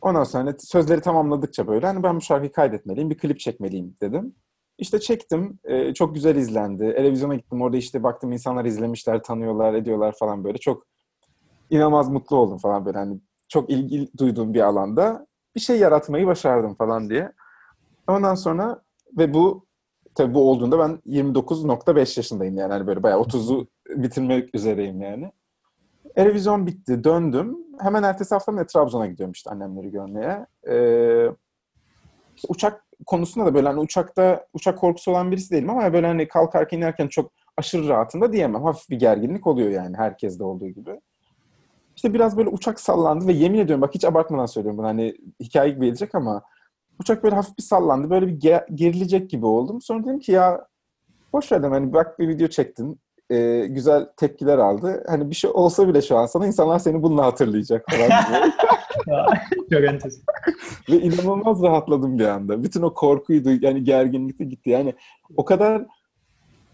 [0.00, 4.34] ondan sonra hani sözleri tamamladıkça böyle hani ben bu şarkıyı kaydetmeliyim, bir klip çekmeliyim dedim.
[4.78, 5.58] İşte çektim.
[5.64, 6.94] Ee, çok güzel izlendi.
[6.96, 7.62] Televizyona gittim.
[7.62, 10.58] Orada işte baktım insanlar izlemişler, tanıyorlar, ediyorlar falan böyle.
[10.58, 10.86] Çok
[11.70, 12.98] inanılmaz mutlu oldum falan böyle.
[12.98, 17.32] Hani çok ilgi duyduğum bir alanda bir şey yaratmayı başardım falan diye.
[18.08, 18.82] Ondan sonra
[19.18, 19.66] ve bu
[20.14, 25.32] tabii bu olduğunda ben 29.5 yaşındayım yani hani böyle bayağı 30'u bitirmek üzereyim yani.
[26.16, 27.58] Televizyon bitti, döndüm.
[27.80, 30.46] Hemen ertesi hafta da Trabzon'a gidiyorum işte annemleri görmeye.
[30.68, 31.28] Ee,
[32.48, 36.78] uçak konusunda da böyle hani uçakta uçak korkusu olan birisi değilim ama böyle hani kalkarken
[36.78, 38.62] inerken çok aşırı rahatında diyemem.
[38.62, 41.00] Hafif bir gerginlik oluyor yani herkeste olduğu gibi.
[41.96, 45.70] İşte biraz böyle uçak sallandı ve yemin ediyorum bak hiç abartmadan söylüyorum bunu hani hikaye
[45.70, 46.42] gibi gelecek ama
[47.00, 48.10] uçak böyle hafif bir sallandı.
[48.10, 49.82] Böyle bir ge- gerilecek gibi oldum.
[49.82, 50.66] Sonra dedim ki ya
[51.32, 53.00] boş ver hani bak bir video çektin.
[53.30, 55.04] Ee, güzel tepkiler aldı.
[55.08, 58.52] Hani bir şey olsa bile şu an sana insanlar seni bununla hatırlayacak falan diye.
[59.70, 60.24] Çok enteresan.
[60.90, 62.62] Ve inanılmaz rahatladım bir anda.
[62.62, 64.70] Bütün o korkuydu, yani gerginlik de gitti.
[64.70, 64.94] Yani
[65.36, 65.86] o kadar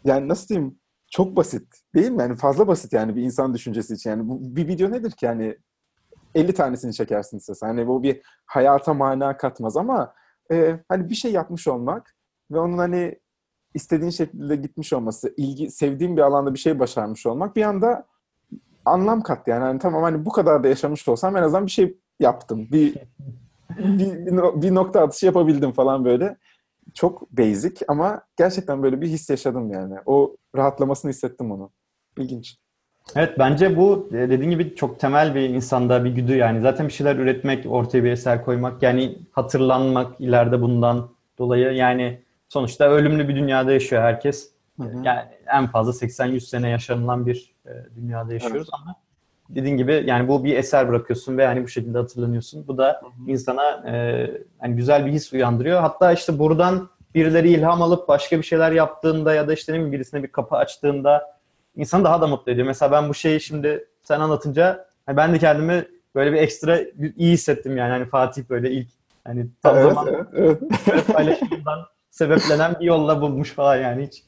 [0.05, 0.79] yani nasıl diyeyim
[1.11, 2.23] çok basit değil mi?
[2.23, 4.11] Yani fazla basit yani bir insan düşüncesi için.
[4.11, 5.27] Yani bu bir video nedir ki?
[5.27, 5.57] Yani
[6.35, 7.67] 50 tanesini çekersin istesen.
[7.67, 10.15] Hani bu bir hayata mana katmaz ama
[10.53, 12.17] e, hani bir şey yapmış olmak
[12.51, 13.20] ve onun hani
[13.75, 18.07] istediğin şekilde gitmiş olması, ilgi sevdiğim bir alanda bir şey başarmış olmak bir anda
[18.85, 19.51] anlam kattı.
[19.51, 22.69] Yani hani tamam hani bu kadar da yaşamış olsam en azından bir şey yaptım.
[22.73, 22.95] Bir
[23.79, 24.27] bir,
[24.63, 26.37] bir nokta atışı yapabildim falan böyle.
[26.95, 29.95] Çok basic ama gerçekten böyle bir his yaşadım yani.
[30.07, 31.71] O rahatlamasını hissettim onu.
[32.19, 32.57] İlginç.
[33.17, 36.61] Evet bence bu e, dediğin gibi çok temel bir insanda bir güdü yani.
[36.61, 42.91] Zaten bir şeyler üretmek, ortaya bir eser koymak yani hatırlanmak ileride bundan dolayı yani sonuçta
[42.91, 44.51] ölümlü bir dünyada yaşıyor herkes.
[44.81, 45.03] Hı hı.
[45.05, 45.21] Yani
[45.55, 48.97] en fazla 80-100 sene yaşanılan bir e, dünyada yaşıyoruz ama
[49.49, 52.69] dediğin gibi yani bu bir eser bırakıyorsun ve yani bu şekilde hatırlanıyorsun.
[52.69, 54.27] Bu da insana e,
[54.59, 55.81] hani güzel bir his uyandırıyor.
[55.81, 59.93] Hatta işte buradan birileri ilham alıp başka bir şeyler yaptığında ya da işte ne bileyim
[59.93, 61.39] birisine bir kapı açtığında
[61.77, 62.67] insanı daha da mutlu ediyor.
[62.67, 65.85] Mesela ben bu şeyi şimdi sen anlatınca hani ben de kendimi
[66.15, 66.81] böyle bir ekstra
[67.17, 68.89] iyi hissettim yani hani Fatih böyle ilk
[69.25, 71.07] hani tam Evet, zaman evet, evet.
[71.13, 74.23] paylaşımından sebeplenen bir yolla bulmuş falan yani hiç.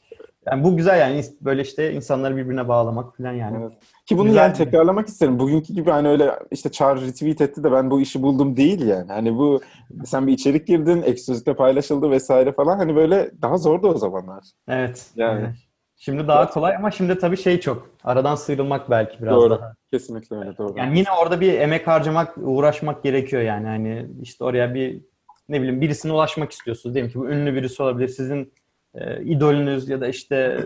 [0.51, 3.57] Yani bu güzel yani böyle işte insanları birbirine bağlamak falan yani.
[3.61, 3.71] Evet.
[4.05, 5.39] Ki bunu Güzel yani bir- tekrarlamak isterim.
[5.39, 9.11] Bugünkü gibi hani öyle işte Çağrı retweet etti de ben bu işi buldum değil yani.
[9.11, 9.61] Hani bu
[10.05, 12.77] sen bir içerik girdin, ekskluzifte paylaşıldı vesaire falan.
[12.77, 14.43] Hani böyle daha zordu o zamanlar.
[14.67, 15.05] Evet.
[15.15, 15.39] Yani.
[15.41, 15.55] evet.
[15.97, 17.89] Şimdi daha kolay ama şimdi tabii şey çok.
[18.03, 19.49] Aradan sıyrılmak belki biraz Doğru.
[19.49, 19.73] daha.
[19.91, 20.73] Kesinlikle öyle doğru.
[20.77, 23.67] Yani yine orada bir emek harcamak, uğraşmak gerekiyor yani.
[23.67, 25.01] Hani işte oraya bir
[25.49, 26.95] ne bileyim birisine ulaşmak istiyorsunuz.
[26.95, 28.07] Diyelim ki bu ünlü birisi olabilir.
[28.07, 28.53] Sizin
[28.95, 30.65] e, idolünüz ya da işte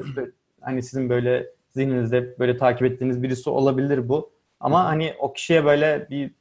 [0.61, 4.31] hani sizin böyle zihninizde böyle takip ettiğiniz birisi olabilir bu.
[4.59, 6.31] Ama hani o kişiye böyle bir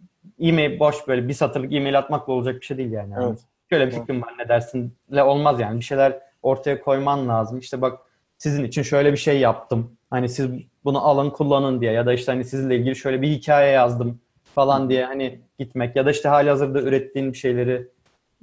[0.41, 3.13] e-mail boş böyle bir satırlık e-mail atmakla olacak bir şey değil yani.
[3.13, 3.39] yani Evet.
[3.71, 5.81] Şöyle bir fikrim var ne dersinle olmaz yani.
[5.81, 7.59] Bir şeyler ortaya koyman lazım.
[7.59, 7.99] İşte bak
[8.39, 9.97] sizin için şöyle bir şey yaptım.
[10.11, 10.51] Hani siz
[10.85, 14.21] bunu alın kullanın diye ya da işte hani sizinle ilgili şöyle bir hikaye yazdım
[14.55, 17.89] falan diye hani gitmek ya da işte hali hazırda ürettiğin bir şeyleri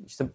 [0.05, 0.25] işte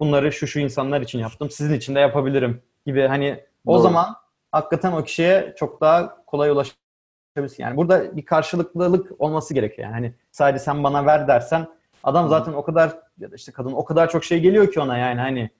[0.00, 1.50] bunları şu şu insanlar için yaptım.
[1.50, 3.82] Sizin için de yapabilirim gibi hani o Doğru.
[3.82, 4.16] zaman
[4.52, 7.62] hakikaten o kişiye çok daha kolay ulaşabilirsin.
[7.62, 9.88] Yani burada bir karşılıklılık olması gerekiyor.
[9.88, 11.68] Yani hani sadece sen bana ver dersen
[12.04, 14.98] adam zaten o kadar ya da işte kadın o kadar çok şey geliyor ki ona
[14.98, 15.50] yani hani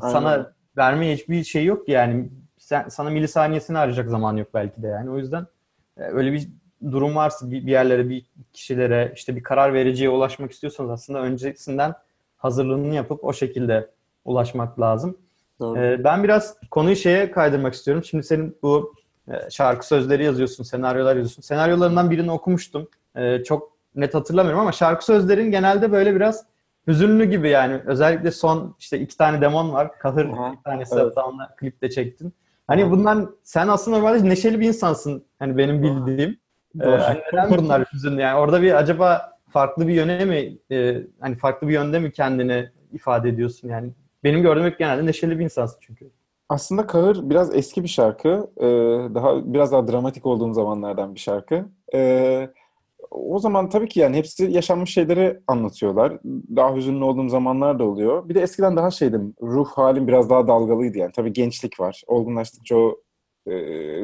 [0.00, 0.12] Aynen.
[0.12, 4.86] sana vermeye hiçbir şey yok ki yani sen, sana milisaniyesini harcayacak zaman yok belki de
[4.86, 5.46] yani o yüzden
[5.96, 6.48] e, öyle bir
[6.90, 11.94] durum varsa bir, bir yerlere bir kişilere işte bir karar vericiye ulaşmak istiyorsanız aslında öncesinden
[12.38, 13.90] hazırlığını yapıp o şekilde
[14.24, 15.16] ulaşmak lazım.
[15.60, 15.78] Doğru.
[15.78, 18.04] Ee, ben biraz konuyu şeye kaydırmak istiyorum.
[18.04, 18.94] Şimdi senin bu
[19.28, 21.42] e, şarkı sözleri yazıyorsun, senaryolar yazıyorsun.
[21.42, 22.88] Senaryolarından birini okumuştum.
[23.16, 26.44] Ee, çok net hatırlamıyorum ama şarkı sözlerin genelde böyle biraz
[26.86, 27.80] hüzünlü gibi yani.
[27.86, 29.98] Özellikle son işte iki tane demon var.
[29.98, 31.18] Kahır Aha, bir tanesi evet.
[31.18, 32.32] onunla klipte çektin.
[32.66, 35.24] Hani bundan sen aslında normalde neşeli bir insansın.
[35.38, 36.38] Hani benim bildiğim.
[36.80, 38.20] Ee, hani neden bunlar hüzünlü?
[38.20, 42.68] Yani orada bir acaba farklı bir yöne mi e, hani farklı bir yönde mi kendini
[42.92, 43.92] ifade ediyorsun yani?
[44.24, 46.10] Benim gördüğüm hep genelde neşeli bir insansın çünkü.
[46.48, 48.50] Aslında Kahır biraz eski bir şarkı.
[48.56, 48.64] Ee,
[49.14, 51.64] daha biraz daha dramatik olduğum zamanlardan bir şarkı.
[51.94, 52.48] Ee,
[53.10, 56.18] o zaman tabii ki yani hepsi yaşanmış şeyleri anlatıyorlar.
[56.56, 58.28] Daha hüzünlü olduğum zamanlar da oluyor.
[58.28, 59.34] Bir de eskiden daha şeydim.
[59.42, 61.12] Ruh halim biraz daha dalgalıydı yani.
[61.12, 62.02] Tabii gençlik var.
[62.06, 63.00] Olgunlaştıkça o
[63.46, 63.52] e,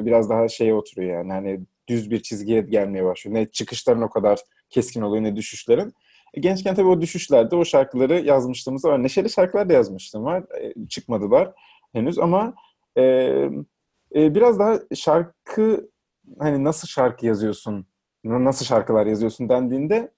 [0.07, 1.33] biraz daha şeye oturuyor yani.
[1.33, 3.37] Hani düz bir çizgiye gelmeye başlıyor.
[3.37, 4.39] Ne çıkışların o kadar
[4.75, 5.93] keskin oluyor ne düşüşlerin.
[6.35, 9.03] E, Gençken tabii o düşüşlerde o şarkıları yazmışlığımız var.
[9.03, 10.45] Neşeli şarkılar da yazmıştım var.
[10.61, 11.53] E, çıkmadılar
[11.93, 12.55] henüz ama
[12.97, 13.03] e,
[14.15, 15.91] e, biraz daha şarkı
[16.39, 17.87] hani nasıl şarkı yazıyorsun,
[18.25, 20.11] nasıl şarkılar yazıyorsun dendiğinde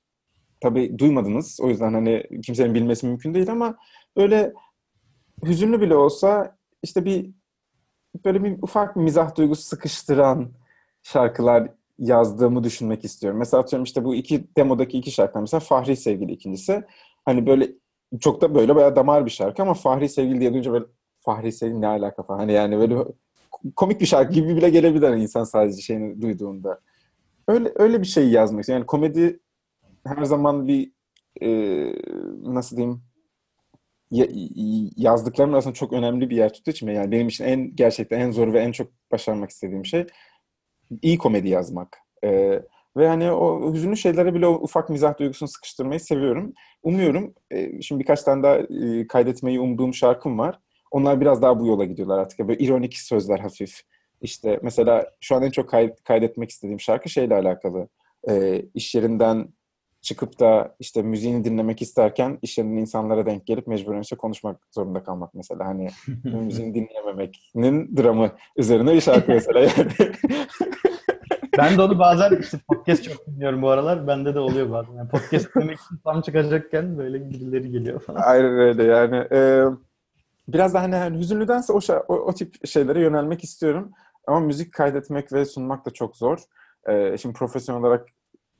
[0.61, 1.61] tabii duymadınız.
[1.61, 3.77] O yüzden hani kimsenin bilmesi mümkün değil ama
[4.17, 4.53] böyle
[5.45, 7.31] hüzünlü bile olsa işte bir
[8.25, 10.53] böyle bir ufak bir mizah duygusu sıkıştıran
[11.03, 13.38] şarkılar yazdığımı düşünmek istiyorum.
[13.38, 16.84] Mesela atıyorum işte bu iki demodaki iki şarkı mesela Fahri Sevgili ikincisi.
[17.24, 17.68] Hani böyle
[18.20, 20.84] çok da böyle bayağı damar bir şarkı ama Fahri Sevgili diye duyunca böyle
[21.20, 22.38] Fahri Sevgili ne alaka falan.
[22.38, 22.97] Hani yani böyle
[23.76, 26.80] komik bir şarkı gibi bile gelebilir hani insan sadece şeyini duyduğunda.
[27.49, 28.80] Öyle öyle bir şey yazmak istiyorum.
[28.80, 29.40] Yani komedi
[30.07, 30.92] her zaman bir
[31.42, 31.49] e,
[32.42, 33.03] nasıl diyeyim
[34.11, 34.26] ya-
[34.97, 38.53] yazdıklarım arasında çok önemli bir yer tuttuğu için yani benim için en gerçekten en zor
[38.53, 40.07] ve en çok başarmak istediğim şey
[41.03, 41.99] iyi komedi yazmak.
[42.24, 42.62] Ee,
[42.97, 46.53] ve hani o hüzünlü şeylere bile o ufak mizah duygusunu sıkıştırmayı seviyorum.
[46.82, 50.59] Umuyorum, e, şimdi birkaç tane daha e, kaydetmeyi umduğum şarkım var.
[50.91, 52.39] Onlar biraz daha bu yola gidiyorlar artık.
[52.39, 53.80] Böyle ironik sözler hafif.
[54.20, 57.89] İşte mesela şu an en çok kay- kaydetmek istediğim şarkı şeyle alakalı.
[58.28, 59.49] Ee, iş yerinden
[60.07, 65.03] çıkıp da işte müziğini dinlemek isterken iş yerinin insanlara denk gelip mecburen işte konuşmak zorunda
[65.03, 65.67] kalmak mesela.
[65.67, 65.89] Hani
[66.25, 69.93] müziğini dinleyememeknin dramı üzerine bir şarkı mesela yani.
[71.59, 74.07] Ben de onu bazen işte podcast çok dinliyorum bu aralar.
[74.07, 74.93] Bende de oluyor bazen.
[74.93, 78.21] Yani podcast dinlemek için tam çıkacakken böyle birileri geliyor falan.
[78.25, 79.17] Aynen öyle yani.
[79.33, 79.65] Ee,
[80.49, 83.91] biraz da hani, hani hüzünlüdense o, o, o tip şeylere yönelmek istiyorum.
[84.27, 86.39] Ama müzik kaydetmek ve sunmak da çok zor.
[86.89, 88.09] Ee, şimdi profesyonel olarak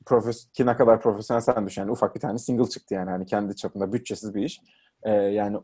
[0.07, 1.81] profes ki ne kadar profesyonel sen düşün.
[1.81, 4.61] Yani ufak bir tane single çıktı yani hani kendi çapında bütçesiz bir iş.
[5.03, 5.57] Ee, yani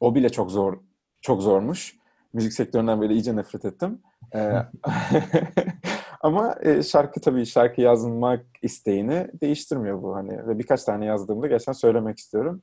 [0.00, 0.78] o bile çok zor
[1.20, 1.96] çok zormuş.
[2.32, 4.02] Müzik sektöründen böyle iyice nefret ettim.
[4.34, 4.52] Ee,
[6.20, 11.72] ama e, şarkı tabii şarkı yazmak isteğini değiştirmiyor bu hani ve birkaç tane yazdığımda gerçekten
[11.72, 12.62] söylemek istiyorum.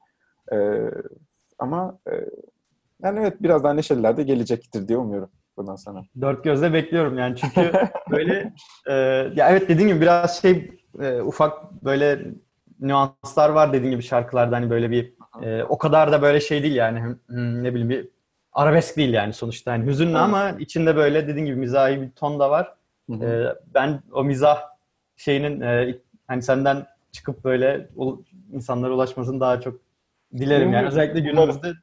[0.54, 0.92] Ee,
[1.60, 2.14] ama e,
[3.04, 6.04] yani evet biraz daha neşeliler de gelecektir diye umuyorum bundan sonra.
[6.22, 7.72] Dört gözle bekliyorum yani çünkü
[8.12, 8.54] böyle
[8.88, 8.94] e,
[9.36, 12.20] ya evet dediğim gibi biraz şey e, ufak böyle
[12.80, 15.14] nüanslar var dediğim gibi şarkılarda hani böyle bir
[15.44, 18.08] e, o kadar da böyle şey değil yani hmm, ne bileyim bir
[18.54, 20.20] arabesk değil yani sonuçta hani hüzünlü Evet.
[20.22, 22.74] ama içinde böyle dediğim gibi mizahi bir ton da var.
[23.10, 23.26] Hı hı.
[23.26, 24.62] E, ben o mizah
[25.16, 25.96] şeyinin e,
[26.28, 28.24] hani senden çıkıp böyle u-
[28.54, 29.80] insanlara ulaşmasını daha çok
[30.38, 31.74] dilerim yani özellikle günümüzde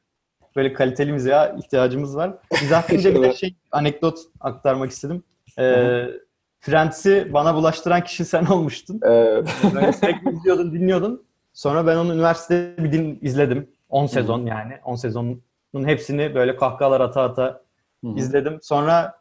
[0.55, 2.33] böyle kaliteli mizaha ihtiyacımız var.
[2.61, 5.23] Mizah deyince bir de şey anekdot aktarmak istedim.
[5.57, 6.21] Ee, Hı
[6.67, 8.99] Friends'i bana bulaştıran kişi sen olmuştun.
[9.03, 9.43] Ee,
[9.75, 11.23] Böyle sürekli izliyordun, dinliyordun.
[11.53, 13.69] Sonra ben onu üniversitede bir din izledim.
[13.89, 14.73] 10 sezon yani.
[14.85, 15.41] 10 sezonun
[15.73, 17.61] hepsini böyle kahkahalar ata ata
[18.03, 18.15] hı hı.
[18.15, 18.59] izledim.
[18.61, 19.19] Sonra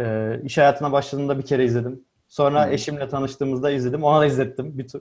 [0.00, 2.04] e, iş hayatına başladığımda bir kere izledim.
[2.28, 2.70] Sonra Hı.
[2.70, 4.04] eşimle tanıştığımızda izledim.
[4.04, 5.00] Ona da izlettim bir tur.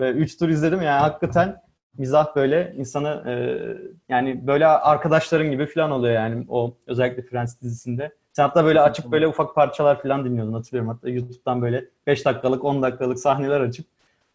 [0.00, 0.82] Ve üç tur izledim.
[0.82, 1.56] Yani hakikaten
[1.98, 3.34] mizah böyle insanı e,
[4.08, 8.12] yani böyle arkadaşların gibi falan oluyor yani o özellikle Friends dizisinde.
[8.36, 10.88] Sen hatta böyle açıp böyle ufak parçalar falan dinliyordun hatırlıyorum.
[10.88, 13.86] Hatta YouTube'dan böyle 5 dakikalık 10 dakikalık sahneler açıp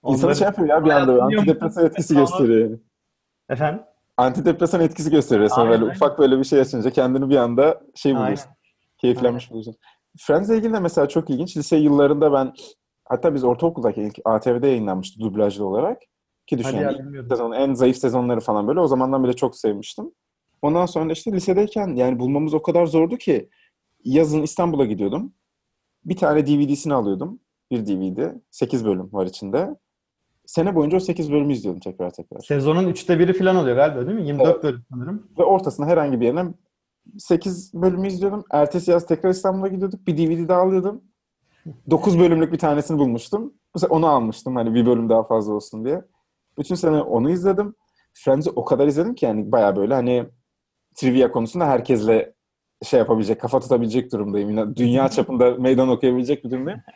[0.06, 2.60] İnsanı şey yapıyor ya bir anda antidepresan etkisi gösteriyor.
[2.70, 2.80] yani.
[3.50, 3.82] Efendim?
[4.18, 5.96] Antidepresan etkisi gösteriyor Aynen, böyle aynen.
[5.96, 8.24] ufak böyle bir şey açınca kendini bir anda şey Aynen.
[8.24, 8.52] buluyorsun.
[8.98, 9.76] Keyiflenmiş buluyorsun.
[10.20, 11.58] Friends'le ilgili de mesela çok ilginç.
[11.58, 12.54] Lise yıllarında ben
[13.06, 16.02] hatta biz ortaokuldayken ilk ATV'de yayınlanmıştı dublajlı olarak.
[16.48, 17.30] Ki düşün Hadi yani ya bilmiyordum.
[17.30, 18.80] sezon, en zayıf sezonları falan böyle.
[18.80, 20.12] O zamandan bile çok sevmiştim.
[20.62, 23.50] Ondan sonra işte lisedeyken yani bulmamız o kadar zordu ki
[24.04, 25.34] yazın İstanbul'a gidiyordum.
[26.06, 27.40] Bir tane DVD'sini alıyordum.
[27.72, 28.34] Bir DVD.
[28.52, 29.76] 8 bölüm var içinde.
[30.46, 32.40] Sene boyunca o 8 bölümü izliyordum tekrar tekrar.
[32.40, 34.28] Sezonun üçte biri falan oluyor galiba değil mi?
[34.28, 34.64] 24 Evet.
[34.64, 35.28] bölüm sanırım.
[35.40, 36.54] Ve ortasına herhangi bir yerine
[37.18, 38.44] 8 bölümü izliyordum.
[38.52, 40.08] Ertesi yaz tekrar İstanbul'a gidiyorduk.
[40.08, 41.02] Bir DVD daha alıyordum.
[41.90, 43.54] 9 bölümlük bir tanesini bulmuştum.
[43.76, 46.02] Bu sefer onu almıştım hani bir bölüm daha fazla olsun diye.
[46.58, 47.76] Bütün sene onu izledim.
[48.14, 50.26] Friends'i o kadar izledim ki yani baya böyle hani
[50.96, 52.34] trivia konusunda herkesle
[52.84, 54.76] şey yapabilecek, kafa tutabilecek durumdayım.
[54.76, 56.82] Dünya çapında meydan okuyabilecek bir durumdayım.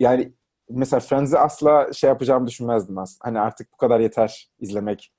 [0.00, 0.32] Yani
[0.70, 3.28] mesela Friends'i asla şey yapacağımı düşünmezdim aslında.
[3.28, 5.12] Hani artık bu kadar yeter izlemek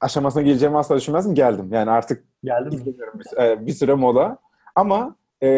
[0.00, 1.34] aşamasına geleceğimi asla düşünmezdim.
[1.34, 1.68] Geldim.
[1.72, 2.74] Yani artık Geldi mi?
[2.74, 4.38] İzlemiyorum bir, e, bir süre mola.
[4.74, 5.48] Ama e,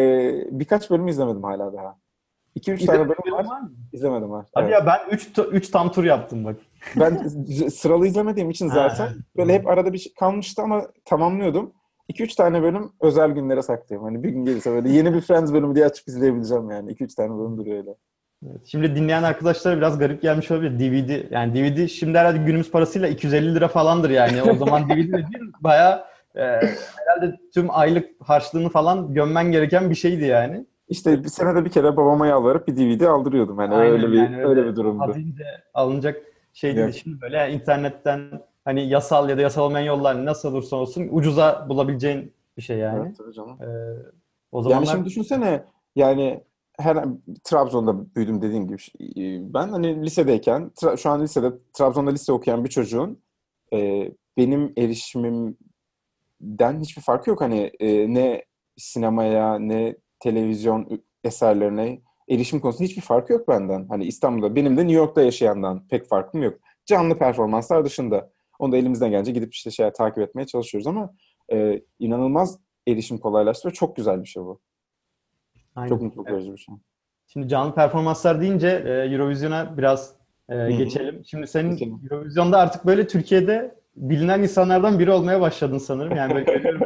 [0.51, 1.97] birkaç bölüm izlemedim hala daha.
[2.55, 3.45] 2-3 tane bölüm var.
[3.45, 3.71] var mı?
[3.93, 4.45] İzlemedim var.
[4.53, 4.73] Hadi Evet.
[4.73, 6.55] ya ben 3 3 tam tur yaptım bak.
[6.95, 7.27] Ben
[7.69, 11.73] sıralı izlemediğim için zaten böyle hep arada bir şey kalmıştı ama tamamlıyordum.
[12.09, 14.07] 2-3 tane bölüm özel günlere saklıyorum.
[14.07, 16.91] Hani bir gün gelirse böyle yeni bir Friends bölümü diye açıp izleyebileceğim yani.
[16.91, 17.95] 2-3 tane bölüm duruyor öyle.
[18.45, 18.61] Evet.
[18.65, 20.79] Şimdi dinleyen arkadaşlara biraz garip gelmiş olabilir.
[20.79, 24.43] DVD yani DVD şimdi herhalde günümüz parasıyla 250 lira falandır yani.
[24.43, 26.03] O zaman DVD dediğin bayağı
[26.35, 30.65] e, herhalde tüm aylık harçlığını falan gömmen gereken bir şeydi yani.
[30.89, 33.57] İşte bir senede bir kere babama yalvarıp bir DVD aldırıyordum.
[33.57, 35.03] Hani Aynen öyle bir yani, öyle, bir durumdu.
[35.03, 35.43] Adince
[35.73, 36.21] alınacak
[36.53, 36.75] şey.
[36.75, 36.93] Yok.
[36.93, 38.19] Şimdi böyle yani internetten
[38.67, 43.05] hani yasal ya da yasal olmayan yollar nasıl olursa olsun ucuza bulabileceğin bir şey yani.
[43.05, 43.61] Evet, tabii canım.
[43.61, 43.67] Ee,
[44.51, 45.63] o zamanlar Yani şimdi düşünsene
[45.95, 46.43] yani
[46.79, 47.05] her
[47.43, 52.63] Trabzon'da büyüdüm dediğim gibi e, ben hani lisedeyken tra- şu an lisede Trabzon'da lise okuyan
[52.63, 53.19] bir çocuğun
[53.73, 58.45] e, benim erişimimden hiçbir farkı yok hani e, ne
[58.77, 63.85] sinemaya ne televizyon eserlerine erişim konusunda hiçbir farkı yok benden.
[63.89, 66.59] Hani İstanbul'da benim de New York'ta yaşayandan pek farkım yok.
[66.85, 68.36] Canlı performanslar dışında.
[68.59, 71.13] Onu da elimizden gelince gidip işte şey takip etmeye çalışıyoruz ama
[71.51, 74.59] e, inanılmaz erişim kolaylaştı ve çok güzel bir şey bu.
[75.75, 75.89] Aynen.
[75.89, 76.75] Çok mutluluk verici bir şey.
[77.27, 80.13] Şimdi canlı performanslar deyince e, Eurovision'a biraz
[80.49, 81.25] e, geçelim.
[81.25, 81.99] Şimdi senin Geçelim.
[82.11, 86.15] Eurovision'da artık böyle Türkiye'de bilinen insanlardan biri olmaya başladın sanırım.
[86.15, 86.81] Yani böyle görüyorum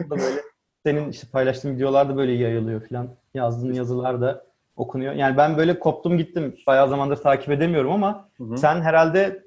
[0.10, 0.40] böyle
[0.86, 3.08] senin işte paylaştığın videolar da böyle yayılıyor falan.
[3.34, 4.44] Yazdığın yazılar da
[4.76, 5.14] okunuyor.
[5.14, 6.56] Yani ben böyle koptum gittim.
[6.66, 8.58] Bayağı zamandır takip edemiyorum ama Hı hı.
[8.58, 9.44] sen herhalde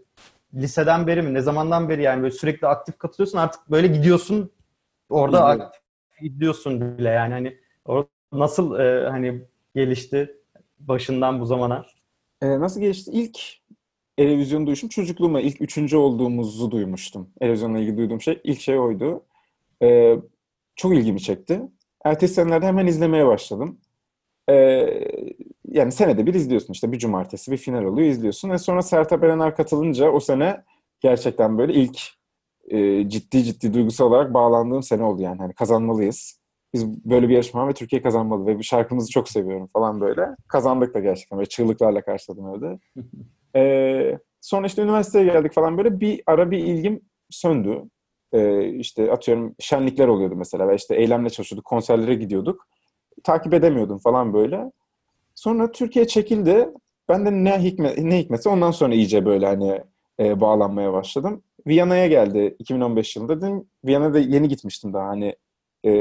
[0.53, 1.33] liseden beri mi?
[1.33, 4.51] Ne zamandan beri yani böyle sürekli aktif katılıyorsun artık böyle gidiyorsun
[5.09, 5.81] orada aktif
[6.21, 9.45] gidiyorsun bile yani hani o nasıl e, hani
[9.75, 10.35] gelişti
[10.79, 11.85] başından bu zamana?
[12.41, 13.11] Ee, nasıl geçti?
[13.11, 13.39] İlk
[14.17, 17.29] Eurovision duyuşum çocukluğuma ilk üçüncü olduğumuzu duymuştum.
[17.41, 19.25] Eurovision'la ilgili duyduğum şey ilk şey oydu.
[19.81, 20.17] Ee,
[20.75, 21.61] çok ilgimi çekti.
[22.05, 23.79] Ertesi senelerde hemen izlemeye başladım.
[24.49, 25.03] Ee,
[25.67, 28.49] yani senede bir izliyorsun işte bir cumartesi bir final oluyor izliyorsun.
[28.49, 30.63] Ve sonra Sertab Erener katılınca o sene
[30.99, 31.99] gerçekten böyle ilk
[32.67, 35.37] e, ciddi ciddi duygusal olarak bağlandığım sene oldu yani.
[35.37, 36.39] Hani kazanmalıyız.
[36.73, 40.27] Biz böyle bir yarışma ve Türkiye kazanmalı ve bu şarkımızı çok seviyorum falan böyle.
[40.47, 42.79] Kazandık da gerçekten böyle çığlıklarla karşıladım evde.
[43.55, 47.83] Ee, sonra işte üniversiteye geldik falan böyle bir ara bir ilgim söndü.
[48.33, 52.67] Ee, işte atıyorum şenlikler oluyordu mesela ve işte eylemle çalışıyorduk, konserlere gidiyorduk.
[53.23, 54.71] Takip edemiyordum falan böyle.
[55.35, 56.69] Sonra Türkiye çekildi.
[57.09, 59.81] Ben de ne hikmet ne hikmetse ondan sonra iyice böyle hani
[60.19, 61.43] e, bağlanmaya başladım.
[61.67, 63.41] Viyana'ya geldi 2015 yılında.
[63.41, 65.35] Dedim Viyana'da yeni gitmiştim daha hani
[65.85, 65.91] e,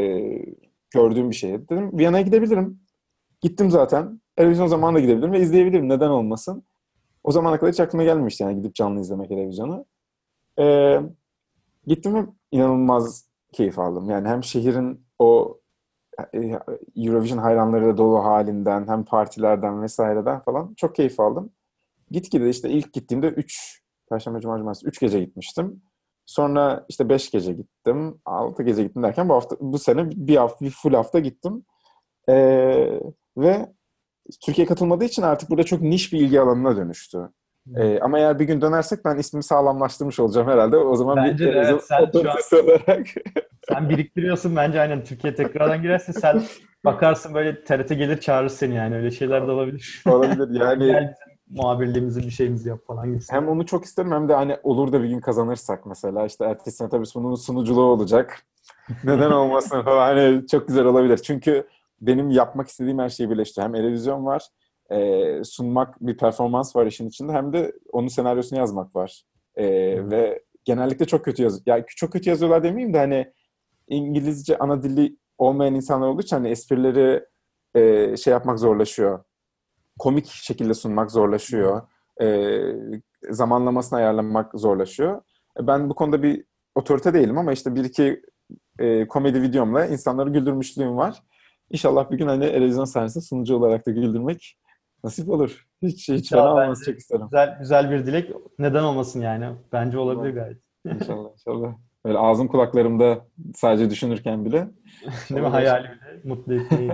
[0.91, 1.69] gördüğüm bir şeye.
[1.69, 2.81] Dedim Viyana'ya gidebilirim.
[3.41, 4.21] Gittim zaten.
[4.37, 5.89] Televizyon zamanında gidebilirim ve izleyebilirim.
[5.89, 6.65] Neden olmasın?
[7.25, 9.87] O zamana kadar hiç aklıma gelmemişti yani gidip canlı izlemek televizyonu.
[10.59, 11.01] Ee,
[11.87, 14.11] gittim ve inanılmaz keyif aldım.
[14.11, 15.62] Yani hem şehrin o e,
[16.97, 21.51] Eurovision hayranları dolu halinden hem partilerden vesaireden falan çok keyif aldım.
[22.11, 25.83] Gitgide işte ilk gittiğimde 3 Perşembe, Cuma, Cumartesi 3 gece gitmiştim.
[26.27, 28.21] Sonra işte 5 gece gittim.
[28.25, 31.65] 6 gece gittim derken bu hafta bu sene bir hafta bir full hafta gittim.
[32.29, 33.01] Ee,
[33.37, 33.73] ve
[34.41, 37.29] Türkiye katılmadığı için artık burada çok niş bir ilgi alanına dönüştü.
[37.77, 40.77] Ee, ama eğer bir gün dönersek ben ismimi sağlamlaştırmış olacağım herhalde.
[40.77, 43.07] O zaman Bence bir de, evet, sen şu an- olarak.
[43.69, 46.43] Sen biriktiriyorsun bence aynen Türkiye tekrardan girerse sen
[46.85, 50.03] bakarsın böyle TRT gelir çağırır seni yani öyle şeyler de olabilir.
[50.07, 50.61] olabilir.
[50.61, 51.15] Yani Gel
[51.51, 53.25] muhabirliğimizi bir şeyimizi yap falan gibi.
[53.31, 56.77] hem onu çok isterim hem de hani olur da bir gün kazanırsak mesela işte ertesi
[56.77, 58.43] sene tabii bunun sunuculuğu olacak.
[59.05, 61.17] Neden olmasın falan hani çok güzel olabilir.
[61.17, 61.67] Çünkü
[62.01, 63.67] benim yapmak istediğim her şeyi birleştiriyor.
[63.69, 64.47] Hem televizyon var,
[64.91, 69.23] e, sunmak bir performans var işin içinde hem de onun senaryosunu yazmak var.
[69.57, 69.65] E,
[70.11, 71.63] ve genellikle çok kötü yazıyor.
[71.67, 73.33] Ya çok kötü yazıyorlar demeyeyim de hani
[73.89, 77.25] İngilizce ana dili olmayan insanlar olduğu için hani esprileri
[77.75, 79.25] e, şey yapmak zorlaşıyor.
[79.99, 81.83] Komik şekilde sunmak zorlaşıyor.
[82.23, 82.59] E,
[83.31, 85.23] zamanlamasını ayarlamak zorlaşıyor.
[85.61, 88.23] E, ben bu konuda bir otorite değilim ama işte bir iki
[88.79, 91.23] e, komedi videomla insanları güldürmüşlüğüm var.
[91.71, 94.59] İnşallah bir gün hani televizyon sahnesinde sunucu olarak da güldürmek
[95.05, 95.67] nasip olur.
[95.83, 97.25] Hiç hiç fena olmaz çok isterim.
[97.25, 98.31] Güzel, güzel bir dilek.
[98.59, 99.57] Neden olmasın yani?
[99.73, 100.59] Bence olabilir gayet.
[100.87, 101.75] İnşallah inşallah.
[102.05, 104.69] Böyle ağzım kulaklarımda sadece düşünürken bile.
[105.31, 105.49] Değil mi?
[105.49, 106.91] Hayali bile mutlu etmeyi.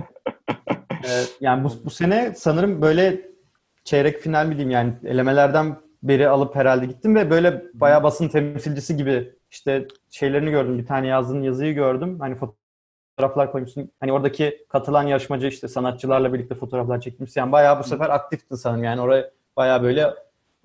[0.91, 3.21] ee, yani bu, bu sene sanırım böyle
[3.83, 8.97] çeyrek final mi diyeyim yani elemelerden beri alıp herhalde gittim ve böyle bayağı basın temsilcisi
[8.97, 10.77] gibi işte şeylerini gördüm.
[10.77, 12.19] Bir tane yazdığın yazıyı gördüm.
[12.19, 13.91] Hani fotoğraflar koymuşsun.
[13.99, 17.41] Hani oradaki katılan yarışmacı işte sanatçılarla birlikte fotoğraflar çekmişsin.
[17.41, 18.83] Yani bayağı bu sefer aktiftin sanırım.
[18.83, 20.13] Yani oraya bayağı böyle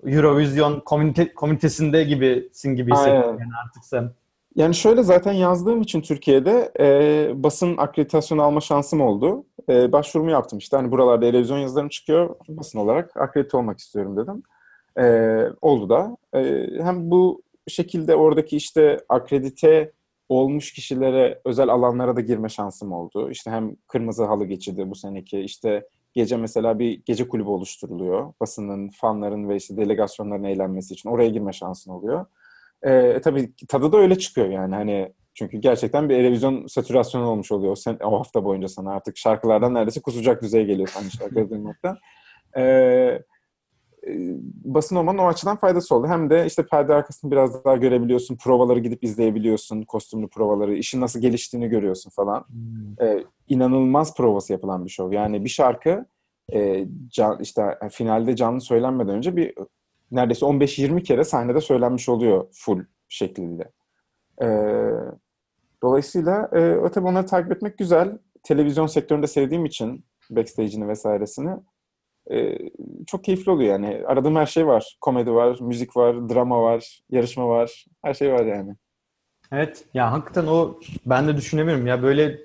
[0.05, 4.11] Eurovision komünite, komünitesinde gibisin gibi hissediyorum yani artık sen.
[4.55, 9.45] Yani şöyle zaten yazdığım için Türkiye'de e, basın akreditasyonu alma şansım oldu.
[9.69, 10.77] E, başvurumu yaptım işte.
[10.77, 12.35] Hani buralarda televizyon yazılarım çıkıyor.
[12.47, 14.43] Basın olarak akredite olmak istiyorum dedim.
[14.99, 15.05] E,
[15.61, 16.17] oldu da.
[16.33, 19.91] E, hem bu şekilde oradaki işte akredite
[20.29, 23.31] olmuş kişilere özel alanlara da girme şansım oldu.
[23.31, 28.33] İşte hem kırmızı halı geçidi bu seneki işte gece mesela bir gece kulübü oluşturuluyor.
[28.39, 32.25] Basının, fanların ve işte delegasyonların eğlenmesi için oraya girme şansın oluyor.
[32.83, 37.75] Ee, tabii tadı da öyle çıkıyor yani hani çünkü gerçekten bir televizyon satürasyonu olmuş oluyor
[37.75, 41.97] sen, o hafta boyunca sana artık şarkılardan neredeyse kusacak düzeye geliyor aynı şarkıları duymaktan.
[42.57, 43.21] Ee,
[44.63, 46.07] basın olmanın o açıdan faydası oldu.
[46.07, 48.35] Hem de işte perde arkasını biraz daha görebiliyorsun.
[48.35, 49.83] Provaları gidip izleyebiliyorsun.
[49.83, 50.75] Kostümlü provaları.
[50.75, 52.45] işin nasıl geliştiğini görüyorsun falan.
[52.47, 53.07] Hmm.
[53.07, 55.15] Ee, inanılmaz provası yapılan bir show.
[55.15, 56.05] Yani bir şarkı
[56.53, 59.53] e, can, işte finalde canlı söylenmeden önce bir
[60.11, 63.71] neredeyse 15-20 kere sahnede söylenmiş oluyor full şeklinde.
[64.41, 64.91] Ee,
[65.83, 68.17] dolayısıyla e, tabii onları takip etmek güzel.
[68.43, 71.55] Televizyon sektöründe sevdiğim için backstage'ini vesairesini
[72.31, 72.57] e,
[73.07, 74.03] çok keyifli oluyor yani.
[74.07, 74.97] Aradığım her şey var.
[75.01, 77.85] Komedi var, müzik var, drama var, yarışma var.
[78.01, 78.75] Her şey var yani.
[79.51, 79.85] Evet.
[79.93, 81.87] Ya hakikaten o ben de düşünemiyorum.
[81.87, 82.39] Ya böyle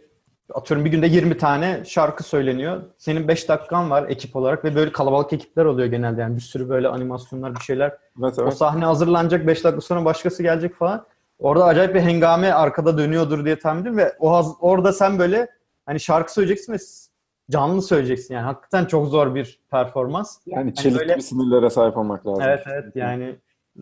[0.55, 2.82] atıyorum bir günde 20 tane şarkı söyleniyor.
[2.98, 6.68] Senin 5 dakikan var ekip olarak ve böyle kalabalık ekipler oluyor genelde yani bir sürü
[6.68, 7.88] böyle animasyonlar bir şeyler.
[8.20, 8.48] Evet, evet.
[8.48, 11.07] O sahne hazırlanacak 5 dakika sonra başkası gelecek falan.
[11.38, 15.48] Orada acayip bir hengame arkada dönüyordur diye tahmin ediyorum ve o orada sen böyle
[15.86, 16.76] hani şarkı söyleyeceksin ve
[17.51, 18.44] canlı söyleyeceksin yani.
[18.44, 20.38] Hakikaten çok zor bir performans.
[20.46, 21.16] Yani hani çelik böyle...
[21.16, 22.44] bir sinirlere sahip olmak lazım.
[22.46, 23.36] Evet evet yani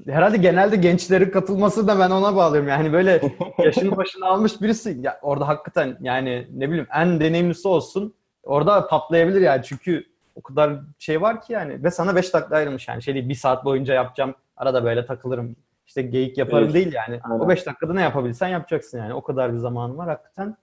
[0.07, 2.69] herhalde genelde gençlerin katılması da ben ona bağlıyorum.
[2.69, 3.21] Yani böyle
[3.59, 9.41] yaşını başını almış birisi ya orada hakikaten yani ne bileyim en deneyimlisi olsun orada patlayabilir
[9.41, 13.15] yani çünkü o kadar şey var ki yani ve sana 5 dakika ayrılmış yani şey
[13.15, 16.75] değil bir saat boyunca yapacağım arada böyle takılırım işte geyik yaparım evet.
[16.75, 17.21] değil yani.
[17.23, 17.41] Aynen.
[17.41, 19.15] O 5 dakikada ne yapabilsen yapacaksın yani.
[19.15, 20.57] O kadar bir zamanın var hakikaten.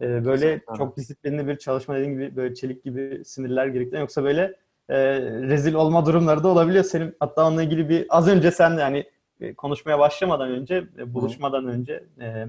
[0.00, 0.74] Ee, böyle Kesinlikle.
[0.76, 4.54] çok disiplinli bir çalışma dediğim gibi böyle çelik gibi sinirler gerektiren yoksa böyle
[4.88, 6.84] e, rezil olma durumları da olabiliyor.
[6.84, 9.04] Senin hatta onunla ilgili bir az önce sen yani
[9.40, 11.68] e, konuşmaya başlamadan önce, e, buluşmadan Hı.
[11.68, 12.46] önce e,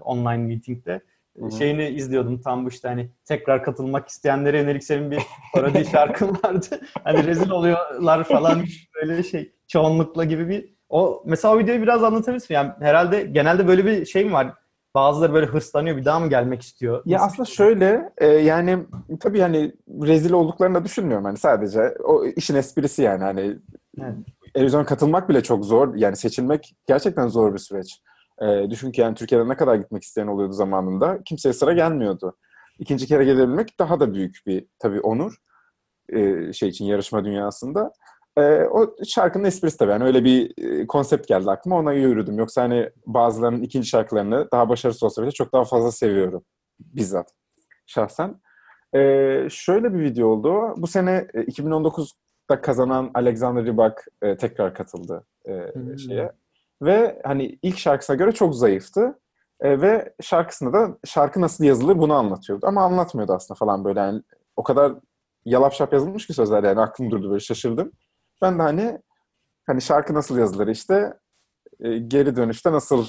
[0.00, 1.00] online meetingde
[1.38, 1.52] Hı-hı.
[1.52, 5.22] şeyini izliyordum tam bu işte hani tekrar katılmak isteyenlere yönelik senin bir
[5.54, 6.80] parodi şarkın vardı.
[7.04, 8.64] Hani rezil oluyorlar falan
[8.94, 12.54] böyle şey çoğunlukla gibi bir o mesela o videoyu biraz anlatabilirsin.
[12.54, 14.54] Yani herhalde genelde böyle bir şey mi var?
[14.94, 17.02] Bazıları böyle hırslanıyor bir daha mı gelmek istiyor?
[17.06, 17.56] Ya aslında şey?
[17.56, 18.78] şöyle e, yani
[19.20, 23.58] tabii hani rezil olduklarını da düşünmüyorum hani sadece o işin esprisi yani hani
[24.00, 24.14] evet.
[24.54, 25.94] Erozyona katılmak bile çok zor.
[25.94, 28.00] Yani seçilmek gerçekten zor bir süreç.
[28.42, 31.22] E, düşün ki yani Türkiye'de ne kadar gitmek isteyen oluyordu zamanında.
[31.24, 32.36] Kimseye sıra gelmiyordu.
[32.78, 35.36] İkinci kere gelebilmek daha da büyük bir tabii onur
[36.08, 37.92] e, şey için yarışma dünyasında.
[38.38, 39.90] E, o şarkının esprisi tabii.
[39.90, 41.78] Yani öyle bir e, konsept geldi aklıma.
[41.78, 42.38] Ona yürüdüm.
[42.38, 46.44] Yoksa hani bazılarının ikinci şarkılarını daha başarısız olsa bile çok daha fazla seviyorum.
[46.80, 47.32] Bizzat.
[47.86, 48.40] Şahsen.
[48.94, 48.98] E,
[49.50, 50.74] şöyle bir video oldu.
[50.76, 55.98] Bu sene e, 2019'da kazanan Alexander Rybak e, tekrar katıldı e, hmm.
[55.98, 56.32] şeye.
[56.82, 59.18] Ve hani ilk şarkısına göre çok zayıftı.
[59.60, 62.66] E, ve şarkısında da şarkı nasıl yazılır bunu anlatıyordu.
[62.66, 64.00] Ama anlatmıyordu aslında falan böyle.
[64.00, 64.22] Yani
[64.56, 64.92] o kadar
[65.44, 67.92] yalap şap yazılmış ki sözler yani aklım durdu böyle şaşırdım.
[68.42, 68.98] Ben de hani
[69.66, 71.14] hani şarkı nasıl yazılır işte
[71.80, 73.06] e, geri dönüşte nasıl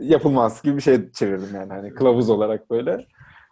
[0.00, 3.06] yapılmaz gibi bir şey çevirdim yani hani kılavuz olarak böyle.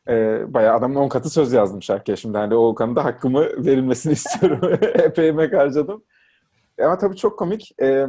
[0.08, 0.14] E,
[0.54, 4.78] bayağı adamın on katı söz yazdım şarkıya şimdi hani o konuda hakkımı verilmesini istiyorum.
[4.82, 6.04] Epey emek harcadım.
[6.82, 7.82] Ama tabii çok komik.
[7.82, 8.06] E,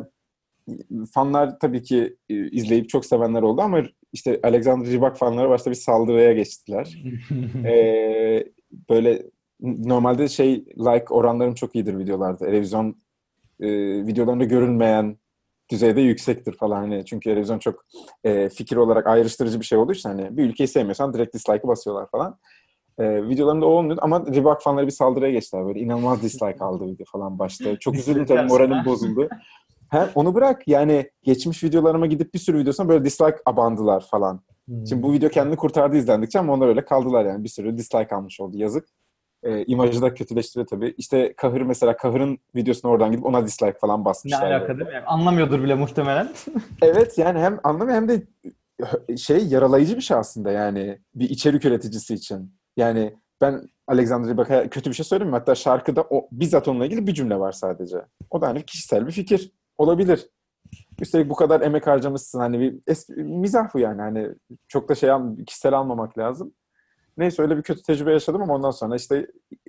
[1.13, 3.81] fanlar tabii ki e, izleyip çok sevenler oldu ama
[4.13, 7.03] işte Alexander Rybak fanları başta bir saldırıya geçtiler.
[7.65, 8.45] e,
[8.89, 9.23] böyle
[9.61, 12.37] normalde şey like oranlarım çok iyidir videolarda.
[12.37, 12.95] Televizyon
[13.59, 13.67] e,
[14.07, 15.17] videolarında görünmeyen
[15.71, 16.77] düzeyde yüksektir falan.
[16.77, 17.85] Hani çünkü televizyon çok
[18.23, 22.09] e, fikir olarak ayrıştırıcı bir şey olduğu için hani bir ülkeyi sevmiyorsan direkt dislike'ı basıyorlar
[22.09, 22.37] falan.
[22.99, 25.65] E, videolarımda o olmuyordu ama Reebok fanları bir saldırıya geçtiler.
[25.65, 27.79] Böyle inanılmaz dislike aldı video falan başta.
[27.79, 29.29] Çok üzüldüm tabii moralim bozuldu.
[29.89, 34.41] Hem onu bırak yani geçmiş videolarıma gidip bir sürü videosuna böyle dislike abandılar falan.
[34.65, 34.87] Hmm.
[34.87, 37.43] Şimdi bu video kendini kurtardı izlendikçe ama onlar öyle kaldılar yani.
[37.43, 38.87] Bir sürü dislike almış oldu yazık.
[39.45, 40.93] E, imajı da kötüleştiriyor tabii.
[40.97, 44.49] İşte Kahır mesela Kahır'ın videosuna oradan gidip ona dislike falan basmışlar.
[44.49, 44.93] Ne alaka değil mi?
[44.93, 46.29] Yani anlamıyordur bile muhtemelen.
[46.81, 48.23] evet yani hem anlamıyor hem de
[49.17, 52.53] şey yaralayıcı bir şey aslında yani bir içerik üreticisi için.
[52.77, 55.37] Yani ben Alexander Rybak'a kötü bir şey söyleyeyim mi?
[55.37, 57.97] Hatta şarkıda o, bizzat onunla ilgili bir cümle var sadece.
[58.29, 59.51] O da hani kişisel bir fikir.
[59.77, 60.29] Olabilir.
[61.01, 62.39] Üstelik bu kadar emek harcamışsın.
[62.39, 64.01] Hani bir eski, mizah bu yani.
[64.01, 64.29] Hani
[64.67, 65.09] çok da şey
[65.47, 66.53] kişisel almamak lazım.
[67.17, 69.27] Neyse öyle bir kötü tecrübe yaşadım ama ondan sonra işte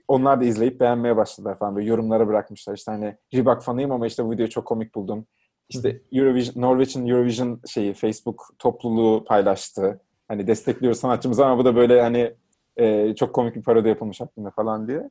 [0.09, 1.77] onlar da izleyip beğenmeye başladılar falan.
[1.77, 2.75] Böyle yorumlara bırakmışlar.
[2.75, 5.27] İşte hani Reebok fanıyım ama işte bu videoyu çok komik buldum.
[5.69, 10.01] İşte Eurovision, Norveç'in Eurovision şeyi Facebook topluluğu paylaştı.
[10.29, 12.35] Hani destekliyoruz sanatçımızı ama bu da böyle hani
[12.77, 15.11] e, çok komik bir parodi yapılmış hakkında falan diye.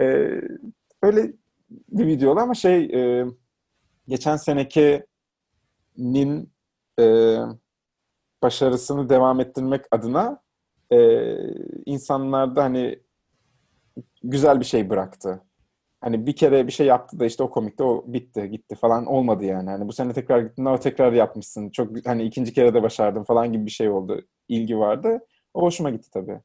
[0.00, 0.04] E,
[1.02, 1.32] öyle
[1.88, 3.26] bir video ama şey e,
[4.08, 6.52] geçen senekinin
[7.00, 7.36] e,
[8.42, 10.42] başarısını devam ettirmek adına
[10.92, 10.98] e,
[11.86, 12.98] insanlarda hani
[14.22, 15.40] güzel bir şey bıraktı.
[16.00, 19.44] Hani bir kere bir şey yaptı da işte o komikte o bitti gitti falan olmadı
[19.44, 19.70] yani.
[19.70, 21.70] Hani bu sene tekrar gittin ama tekrar yapmışsın.
[21.70, 24.20] Çok hani ikinci kere de başardın falan gibi bir şey oldu.
[24.48, 25.18] İlgi vardı.
[25.54, 26.40] O hoşuma gitti tabii.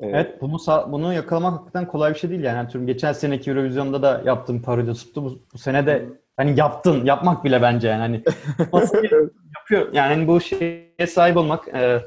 [0.00, 0.58] Ee, evet bunu
[0.92, 2.68] bunu yakalamak hakikaten kolay bir şey değil yani.
[2.74, 5.24] yani geçen seneki Eurovision'da da yaptığım parodi tuttu.
[5.24, 8.00] Bu, bu sene de hani yaptın, yapmak bile bence yani.
[8.00, 8.22] Hani
[9.58, 9.92] yapıyor.
[9.92, 12.02] Yani hani bu şeye sahip olmak e,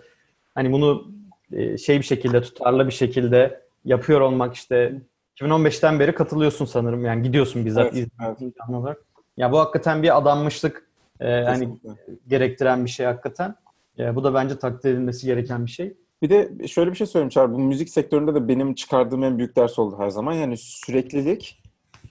[0.55, 1.20] hani bunu
[1.77, 5.01] şey bir şekilde, tutarlı bir şekilde yapıyor olmak işte
[5.41, 7.05] 2015'ten beri katılıyorsun sanırım.
[7.05, 8.09] Yani gidiyorsun bizzat evet,
[8.41, 8.55] evet.
[8.69, 8.97] olarak.
[9.37, 10.87] Ya bu hakikaten bir adanmışlık
[11.19, 11.69] e, yani
[12.27, 13.55] gerektiren bir şey hakikaten.
[13.99, 15.93] E, bu da bence takdir edilmesi gereken bir şey.
[16.21, 17.53] Bir de şöyle bir şey söyleyeyim Çağrı.
[17.53, 20.33] Bu müzik sektöründe de benim çıkardığım en büyük ders oldu her zaman.
[20.33, 21.61] Yani süreklilik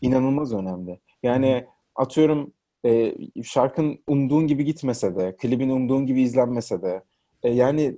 [0.00, 1.00] inanılmaz önemli.
[1.22, 1.66] Yani
[1.96, 2.52] atıyorum
[2.86, 7.02] e, şarkın umduğun gibi gitmese de, klibin umduğun gibi izlenmese de
[7.42, 7.96] e, yani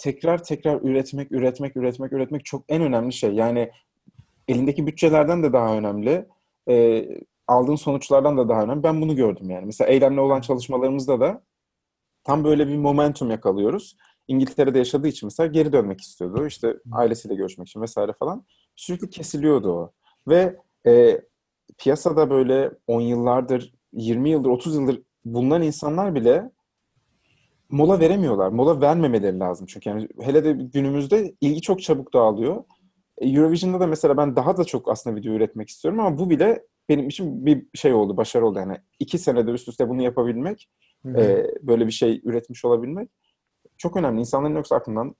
[0.00, 3.34] tekrar tekrar üretmek, üretmek, üretmek, üretmek çok en önemli şey.
[3.34, 3.70] Yani
[4.48, 6.28] elindeki bütçelerden de daha önemli.
[6.68, 7.06] E,
[7.46, 8.82] aldığın sonuçlardan da daha önemli.
[8.82, 9.66] Ben bunu gördüm yani.
[9.66, 11.42] Mesela eylemle olan çalışmalarımızda da
[12.24, 13.96] tam böyle bir momentum yakalıyoruz.
[14.28, 16.46] İngiltere'de yaşadığı için mesela geri dönmek istiyordu.
[16.46, 18.46] İşte ailesiyle görüşmek için vesaire falan.
[18.76, 19.92] Sürekli kesiliyordu o.
[20.28, 21.20] Ve e,
[21.78, 26.50] piyasada böyle 10 yıllardır, 20 yıldır, 30 yıldır bulunan insanlar bile
[27.70, 28.48] mola veremiyorlar.
[28.48, 32.64] Mola vermemeleri lazım çünkü yani hele de günümüzde ilgi çok çabuk dağılıyor.
[33.18, 36.62] E, Eurovision'da da mesela ben daha da çok aslında video üretmek istiyorum ama bu bile
[36.88, 38.58] benim için bir şey oldu, başarı oldu.
[38.58, 40.68] Yani iki senede üst üste bunu yapabilmek,
[41.06, 43.10] e, böyle bir şey üretmiş olabilmek
[43.78, 44.20] çok önemli.
[44.20, 45.14] İnsanların yoksa aklından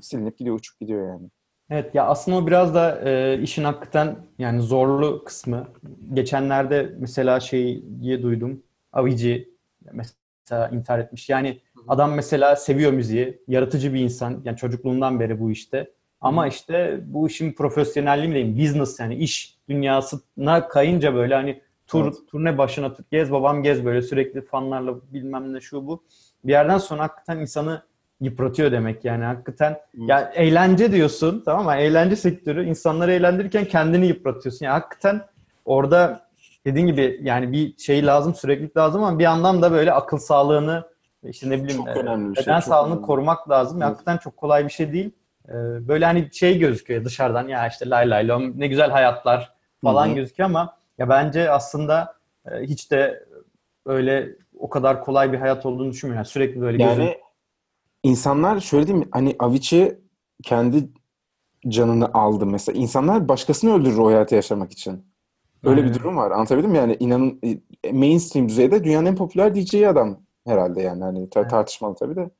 [0.00, 1.30] silinip gidiyor, uçup gidiyor yani.
[1.70, 5.68] Evet ya aslında o biraz da e, işin hakikaten yani zorlu kısmı.
[6.12, 8.62] Geçenlerde mesela şeyi duydum.
[8.92, 9.54] Avicii
[9.92, 11.28] mesela intihar etmiş.
[11.28, 14.40] Yani adam mesela seviyor müziği, yaratıcı bir insan.
[14.44, 15.90] Yani çocukluğundan beri bu işte.
[16.20, 22.04] Ama işte bu işin profesyonelliği mi diyeyim, business yani iş dünyasına kayınca böyle hani tur
[22.04, 22.14] evet.
[22.30, 26.02] turne başına tur, gez babam gez böyle sürekli fanlarla bilmem ne şu bu.
[26.44, 27.82] Bir yerden sonra hakikaten insanı
[28.20, 29.70] yıpratıyor demek yani hakikaten.
[29.98, 30.08] Evet.
[30.08, 31.74] Ya eğlence diyorsun tamam mı?
[31.74, 34.64] Eğlence sektörü insanları eğlendirirken kendini yıpratıyorsun.
[34.64, 35.22] Yani hakikaten
[35.64, 36.28] orada
[36.64, 40.84] dediğin gibi yani bir şey lazım, süreklilik lazım ama bir yandan da böyle akıl sağlığını
[41.22, 43.06] işte ne bileyim çok önemli bir şey, beden sağlığını önemli.
[43.06, 43.82] korumak lazım.
[43.82, 43.90] Evet.
[43.90, 45.10] Hakikaten çok kolay bir şey değil.
[45.48, 45.52] Ee,
[45.88, 49.52] böyle hani şey gözüküyor dışarıdan ya işte lay lay lom ne güzel hayatlar
[49.84, 50.14] falan Hı-hı.
[50.14, 52.14] gözüküyor ama ya bence aslında
[52.50, 53.26] e, hiç de
[53.86, 56.18] öyle o kadar kolay bir hayat olduğunu düşünmüyorum.
[56.18, 57.14] Yani sürekli böyle yani, gözüm...
[58.02, 59.08] insanlar şöyle değil mi?
[59.12, 59.98] Hani Avicii
[60.42, 60.88] kendi
[61.68, 62.78] canını aldı mesela.
[62.78, 65.06] İnsanlar başkasını öldürür o hayatı yaşamak için.
[65.64, 65.94] Öyle Aynen.
[65.94, 66.30] bir durum var.
[66.30, 66.76] Anlatabildim mi?
[66.76, 67.40] Yani inanın
[67.84, 71.04] e, mainstream düzeyde dünyanın en popüler DJ'i adam herhalde yani.
[71.04, 72.30] Hani tar- tartışmalı tabii de.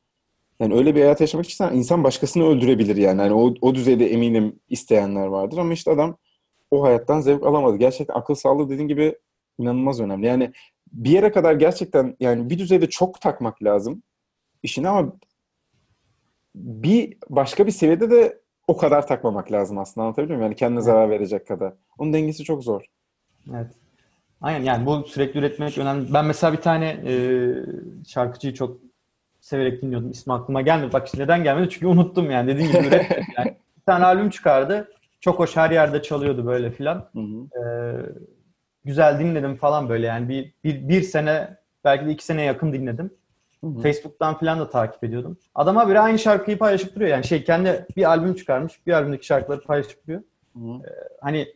[0.61, 3.21] Yani öyle bir hayat yaşamak için insan başkasını öldürebilir yani.
[3.21, 6.17] yani o, o düzeyde eminim isteyenler vardır ama işte adam
[6.71, 7.77] o hayattan zevk alamadı.
[7.77, 9.19] Gerçekten akıl sağlığı dediğin gibi
[9.59, 10.27] inanılmaz önemli.
[10.27, 10.53] Yani
[10.93, 14.03] bir yere kadar gerçekten yani bir düzeyde çok takmak lazım
[14.63, 15.13] işini ama
[16.55, 20.51] bir başka bir seviyede de o kadar takmamak lazım aslında anlatabiliyor muyum?
[20.51, 21.75] Yani kendine zarar verecek kadar.
[21.99, 22.85] Onun dengesi çok zor.
[23.55, 23.71] Evet.
[24.41, 26.15] Aynen yani bu sürekli üretmek önemli.
[26.15, 27.15] Ben mesela bir tane e,
[28.09, 28.79] şarkıcıyı çok
[29.41, 30.11] severek dinliyordum.
[30.11, 30.93] İsmi aklıma gelmedi.
[30.93, 31.71] Bak işte neden gelmedi?
[31.71, 32.49] Çünkü unuttum yani.
[32.49, 33.25] Dediğim gibi üretmedim.
[33.37, 34.89] Yani bir tane albüm çıkardı.
[35.21, 37.09] Çok hoş her yerde çalıyordu böyle filan.
[37.13, 37.61] Hı hı.
[37.61, 37.97] Ee,
[38.85, 43.11] güzel dinledim falan böyle yani bir, bir, bir sene belki de iki sene yakın dinledim.
[43.65, 43.81] Hı hı.
[43.81, 45.39] Facebook'tan falan da takip ediyordum.
[45.55, 49.61] Adam bir aynı şarkıyı paylaşıp duruyor yani şey kendi bir albüm çıkarmış bir albümdeki şarkıları
[49.61, 50.23] paylaşıp duruyor.
[50.55, 50.61] Hı.
[51.21, 51.49] Hani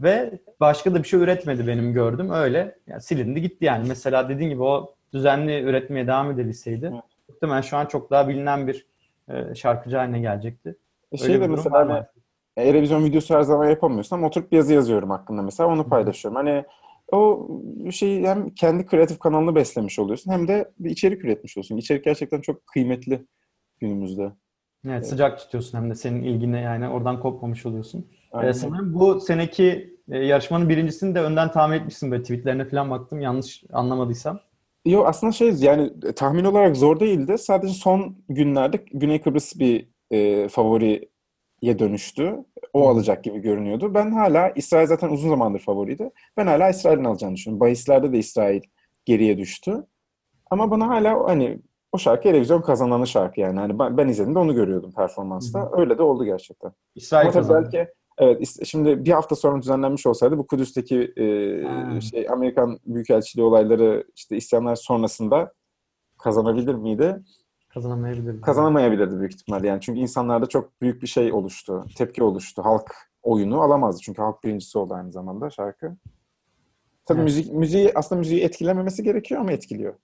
[0.00, 2.78] ve başka da bir şey üretmedi benim gördüm öyle.
[2.86, 3.88] Yani silindi gitti yani.
[3.88, 7.02] Mesela dediğin gibi o düzenli üretmeye devam edilseydi Evet.
[7.28, 8.86] muhtemelen şu an çok daha bilinen bir
[9.28, 10.76] e, şarkıcı haline gelecekti.
[11.12, 12.04] E şey de mesela hani.
[12.56, 16.36] Erevizyon videosu her zaman yapamıyorsun ama oturup bir yazı yazıyorum hakkında mesela onu paylaşıyorum.
[16.36, 16.64] Hani
[17.12, 17.48] o
[17.90, 21.76] şeyi hem kendi kreatif kanalını beslemiş oluyorsun hem de bir içerik üretmiş oluyorsun.
[21.76, 23.26] İçerik gerçekten çok kıymetli
[23.78, 24.32] günümüzde.
[24.88, 28.06] Evet, sıcak tutuyorsun hem de senin ilgine yani oradan kopmamış oluyorsun.
[28.32, 28.50] Aynen.
[28.50, 33.20] Ee, sanırım bu seneki e, yarışmanın birincisini de önden tahmin etmişsin böyle tweetlerine falan baktım
[33.20, 34.40] yanlış anlamadıysam.
[34.86, 37.38] Yok aslında şey yani tahmin olarak zor değildi.
[37.38, 42.36] Sadece son günlerde Güney Kıbrıs bir e, favoriye dönüştü.
[42.72, 43.94] O alacak gibi görünüyordu.
[43.94, 46.10] Ben hala İsrail zaten uzun zamandır favoriydi.
[46.36, 47.60] Ben hala İsrail'in alacağını düşünüyorum.
[47.60, 48.60] Bahislerde de İsrail
[49.04, 49.86] geriye düştü.
[50.50, 51.58] Ama bana hala hani
[51.92, 53.60] o şarkı Eurovision kazananı şarkı yani.
[53.60, 55.70] Hani ben, ben izlediğimde onu görüyordum performansta.
[55.72, 56.72] Öyle de oldu gerçekten.
[56.94, 57.62] İsrail Ama kazandı.
[57.64, 62.00] belki evet şimdi bir hafta sonra düzenlenmiş olsaydı bu Kudüs'teki e, Ha.
[62.00, 65.52] şey Amerikan Büyükelçiliği olayları işte isyanlar sonrasında
[66.18, 67.22] kazanabilir miydi?
[67.68, 68.40] Kazanamayabilirdi.
[68.40, 69.80] Kazanamayabilirdi büyük ihtimalle yani.
[69.80, 71.84] Çünkü insanlarda çok büyük bir şey oluştu.
[71.96, 72.62] Tepki oluştu.
[72.64, 74.00] Halk oyunu alamazdı.
[74.02, 75.96] Çünkü halk birincisi oldu aynı zamanda şarkı.
[77.06, 77.24] Tabii Evet.
[77.24, 79.94] müzik müziği aslında müziği etkilememesi gerekiyor ama etkiliyor.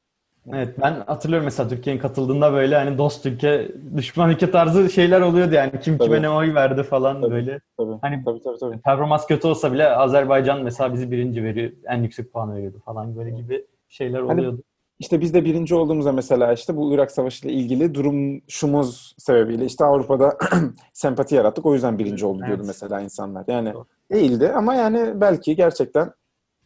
[0.53, 5.55] Evet ben hatırlıyorum mesela Türkiye'nin katıldığında böyle hani dost ülke, düşman ülke tarzı şeyler oluyordu
[5.55, 5.71] yani.
[5.83, 6.23] Kim kime Tabii.
[6.23, 7.33] ne oy verdi falan Tabii.
[7.33, 7.61] böyle.
[7.79, 7.93] Tabii.
[8.01, 8.79] Hani- tabii tabii tabii.
[8.79, 13.31] Performans kötü olsa bile Azerbaycan mesela bizi birinci veriyor, en yüksek puan veriyordu falan böyle
[13.31, 14.63] gibi şeyler Hani- oluyordu.
[14.99, 19.85] İşte biz de birinci olduğumuzda mesela işte bu Irak Savaşı ile ilgili durumumuz sebebiyle işte
[19.85, 20.37] Avrupa'da
[20.93, 21.67] sempati yarattık.
[21.67, 22.67] O yüzden birinci oldu diyordu Evet.
[22.67, 23.45] mesela insanlar.
[23.49, 23.85] Yani Doğru.
[24.13, 26.13] değildi ama yani belki gerçekten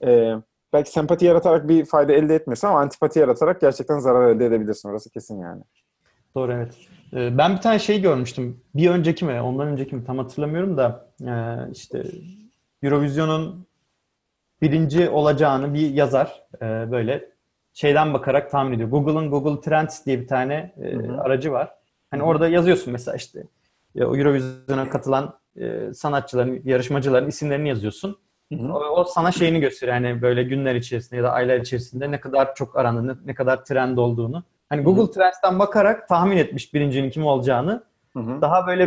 [0.04, 0.34] e,
[0.72, 4.88] belki sempati yaratarak bir fayda elde etmiyorsun ama antipati yaratarak gerçekten zarar elde edebilirsin.
[4.88, 5.62] Orası kesin yani.
[6.34, 6.74] Doğru evet.
[7.12, 8.60] Ee, Ben bir tane şey görmüştüm.
[8.74, 11.32] Bir önceki mi, ondan önceki mi tam hatırlamıyorum da e,
[11.72, 12.04] işte
[12.82, 13.66] Eurovision'un
[14.62, 17.30] birinci olacağını bir yazar e, böyle
[17.72, 18.88] şeyden bakarak tahmin ediyor.
[18.90, 21.20] Google'ın Google Trends diye bir tane e, Hı hı.
[21.20, 21.74] aracı var.
[22.10, 23.44] Hani orada yazıyorsun mesela işte
[23.96, 28.18] e, Eurovision'a katılan e, sanatçıların, yarışmacıların isimlerini yazıyorsun.
[28.52, 28.72] Hı hı.
[28.72, 29.96] O, o sana şeyini gösteriyor.
[29.96, 33.64] Hani böyle günler içerisinde ya da aylar içerisinde ne kadar çok arandı, ne, ne kadar
[33.64, 34.44] trend olduğunu.
[34.68, 37.84] Hani Google Trends'ten bakarak tahmin etmiş birincinin kim olacağını.
[38.12, 38.40] Hı hı.
[38.40, 38.84] Daha böyle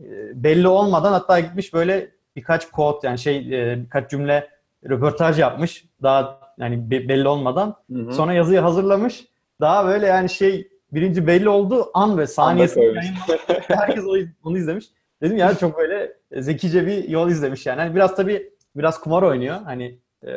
[0.00, 0.04] e,
[0.34, 4.48] belli olmadan hatta gitmiş böyle birkaç quote yani şey e, birkaç cümle
[4.88, 5.84] röportaj yapmış.
[6.02, 7.74] Daha yani be- belli olmadan.
[7.92, 8.12] Hı hı.
[8.14, 9.26] Sonra yazıyı hazırlamış.
[9.60, 12.72] Daha böyle yani şey birinci belli olduğu an ve yayınlamış.
[13.68, 14.04] Herkes
[14.44, 14.86] onu izlemiş.
[15.22, 17.80] Dedim ya çok böyle zekice bir yol izlemiş yani.
[17.80, 19.56] Hani biraz tabii biraz kumar oynuyor.
[19.64, 20.30] Hani e,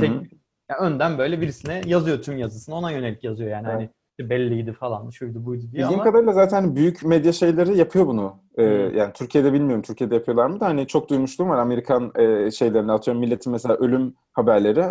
[0.00, 0.22] tek, hı.
[0.70, 2.74] yani önden böyle birisine yazıyor tüm yazısını.
[2.74, 3.66] Ona yönelik yazıyor yani.
[3.66, 3.74] Evet.
[3.74, 8.06] Hani işte belliydi falan, şuydu buydu diye Bildiğim ama kadarıyla zaten büyük medya şeyleri yapıyor
[8.06, 8.36] bunu.
[8.56, 12.92] Ee, yani Türkiye'de bilmiyorum Türkiye'de yapıyorlar mı da hani çok duymuşluğum var Amerikan e, şeylerini
[12.92, 14.84] atıyorum milletin mesela ölüm haberleri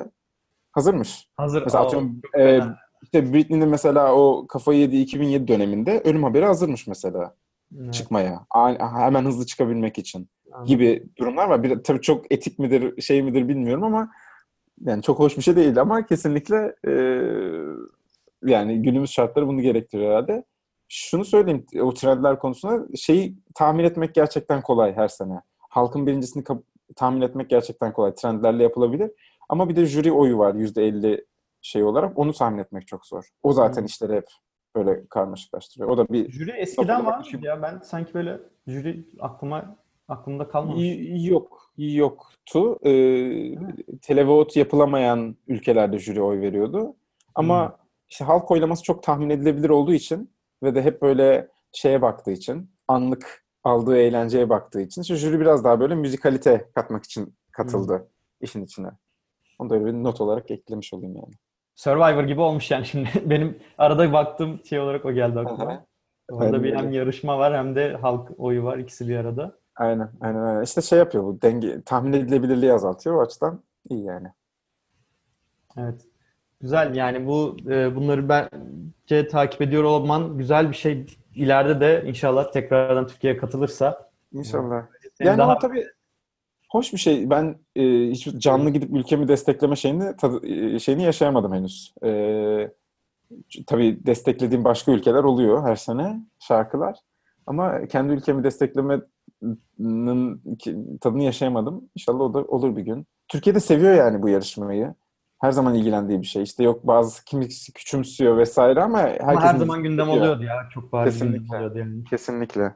[0.71, 1.29] hazırmış.
[1.37, 1.63] hazır.
[1.63, 2.77] Mesela Aa, atıyorum e, fena.
[3.03, 7.35] işte Britney'nin mesela o kafayı yediği 2007 döneminde ölüm haberi hazırmış mesela
[7.81, 8.45] Evet, çıkmaya.
[8.49, 10.67] A- hemen hızlı çıkabilmek için anladım.
[10.67, 11.63] gibi durumlar var.
[11.63, 14.11] Bir, tabii çok etik midir şey midir bilmiyorum ama
[14.81, 16.93] yani çok hoş bir şey değil ama kesinlikle e,
[18.43, 20.43] yani günümüz şartları bunu gerektiriyor herhalde.
[20.89, 25.41] Şunu söyleyeyim o trendler konusunda şeyi tahmin etmek gerçekten kolay her sene.
[25.69, 26.43] Halkın birincisini
[26.95, 28.15] tahmin etmek gerçekten kolay.
[28.15, 29.11] Trendlerle yapılabilir.
[29.49, 31.25] Ama bir de jüri oyu var %50
[31.61, 32.19] şey olarak.
[32.19, 33.29] Onu tahmin etmek çok zor.
[33.43, 33.85] O zaten Hı.
[33.85, 34.27] işleri hep
[34.75, 35.89] böyle karmaşıklaştırıyor.
[35.89, 37.61] O da bir Jüri eskiden Topluma var mıydı ya?
[37.61, 39.75] Ben sanki böyle jüri aklıma
[40.07, 40.83] aklımda kalmamış.
[41.29, 42.79] Yok, yoktu.
[42.85, 43.55] Ee,
[44.01, 46.95] televote yapılamayan ülkelerde jüri oy veriyordu.
[47.35, 47.75] Ama Hmm.
[48.09, 50.31] işte halk oylaması çok tahmin edilebilir olduğu için
[50.63, 55.63] ve de hep böyle şeye baktığı için, anlık aldığı eğlenceye baktığı için işte jüri biraz
[55.63, 58.07] daha böyle müzikalite katmak için katıldı
[58.41, 58.87] işin içine.
[59.59, 61.33] Onu da öyle bir not olarak eklemiş olayım yani.
[61.75, 63.09] Survivor gibi olmuş yani şimdi.
[63.25, 65.85] Benim arada baktığım şey olarak o geldi aklıma.
[66.31, 68.77] Orada bir hem yarışma var hem de halk oyu var.
[68.77, 69.57] ikisi bir arada.
[69.77, 70.63] Aynen, aynen, aynen.
[70.63, 73.15] İşte şey yapıyor bu denge, tahmin edilebilirliği azaltıyor.
[73.15, 74.27] O açıdan iyi yani.
[75.77, 76.01] Evet.
[76.61, 81.05] Güzel yani bu e, bunları bence takip ediyor olman güzel bir şey.
[81.35, 84.85] İleride de inşallah tekrardan Türkiye'ye katılırsa İnşallah.
[85.19, 85.85] Yani daha ama tabii
[86.69, 87.29] hoş bir şey.
[87.29, 91.93] Ben e, hiç canlı gidip ülkemi destekleme şeyini tadı- e, şeyini yaşayamadım henüz.
[92.03, 92.71] E,
[93.67, 96.99] tabii desteklediğim başka ülkeler oluyor her sene şarkılar.
[97.47, 99.01] Ama kendi ülkemi destekleme
[101.01, 101.89] tadını yaşayamadım.
[101.95, 103.07] İnşallah o da olur bir gün.
[103.27, 104.95] Türkiye'de seviyor yani bu yarışmayı.
[105.41, 106.43] Her zaman ilgilendiği bir şey.
[106.43, 110.69] İşte yok bazı kimisi küçümsüyor vesaire ama herkes Ama her zaman gündem oluyordu ya.
[110.73, 111.55] Çok bariz Kesinlikle.
[111.57, 112.03] oluyordu yani.
[112.03, 112.75] Kesinlikle.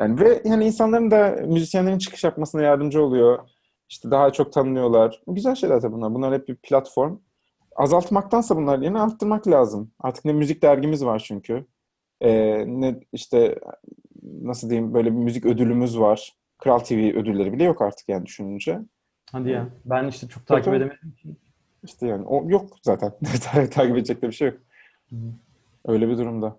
[0.00, 3.38] Yani ve yani insanların da müzisyenlerin çıkış yapmasına yardımcı oluyor.
[3.88, 5.22] İşte daha çok tanınıyorlar.
[5.26, 6.14] Güzel şeyler tabii bunlar.
[6.14, 7.18] Bunlar hep bir platform.
[7.76, 9.90] Azaltmaktansa bunlar yine arttırmak lazım.
[10.00, 11.66] Artık ne müzik dergimiz var çünkü.
[12.20, 13.58] Ee, ne işte
[14.42, 16.32] nasıl diyeyim böyle bir müzik ödülümüz var.
[16.58, 18.80] Kral TV ödülleri bile yok artık yani düşününce.
[19.32, 19.68] Hadi ya.
[19.84, 20.76] Ben işte çok takip tabii.
[20.76, 21.14] edemedim.
[21.84, 23.12] İşte yani o yok zaten.
[23.70, 24.56] Takip edecek de bir şey yok.
[25.10, 25.16] Hı.
[25.86, 26.56] Öyle bir durumda.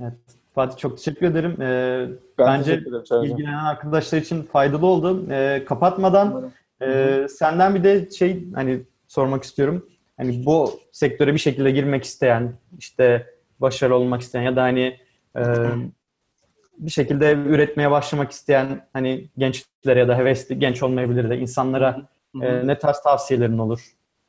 [0.00, 0.12] Evet.
[0.54, 1.62] Fatih çok teşekkür ederim.
[1.62, 2.08] Ee,
[2.38, 3.32] Ben Bence teşekkür ederim Çağrı'cığım.
[3.36, 5.26] ilgilenen arkadaşlar için faydalı oldu.
[5.30, 6.52] Ee, kapatmadan Umarım.
[7.22, 9.86] e, senden bir de şey hani sormak istiyorum.
[10.16, 13.26] Hani bu sektöre bir şekilde girmek isteyen, işte
[13.60, 14.96] başarılı olmak isteyen ya da hani
[15.36, 15.42] e,
[16.78, 22.08] bir şekilde üretmeye başlamak isteyen hani gençlere ya da hevesli genç olmayabilir de insanlara
[22.42, 23.80] e, ne tarz tavsiyelerin olur?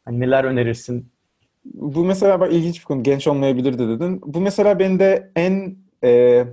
[0.06, 1.12] Hani neler önerirsin?
[1.66, 3.04] Bu mesela bak ilginç bir konu.
[3.04, 4.22] Genç olmayabilir de dedin.
[4.26, 6.44] Bu mesela bende en e,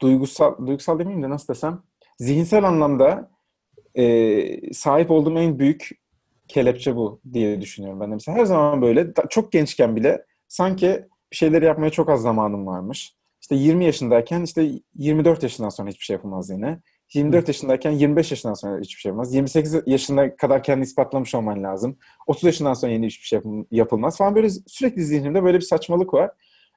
[0.00, 1.82] duygusal, duygusal demeyeyim de nasıl desem
[2.18, 3.30] zihinsel anlamda
[3.94, 5.90] e, sahip olduğum en büyük
[6.48, 8.14] kelepçe bu diye düşünüyorum ben de.
[8.14, 13.15] Mesela her zaman böyle çok gençken bile sanki bir şeyleri yapmaya çok az zamanım varmış.
[13.46, 16.78] İşte 20 yaşındayken işte 24 yaşından sonra hiçbir şey yapılmaz yine.
[17.14, 19.34] 24 yaşındayken 25 yaşından sonra hiçbir şey yapılmaz.
[19.34, 21.96] 28 yaşına kadar kendini ispatlamış olman lazım.
[22.26, 26.14] 30 yaşından sonra yeni hiçbir şey yapıl- yapılmaz falan böyle sürekli zihnimde böyle bir saçmalık
[26.14, 26.30] var.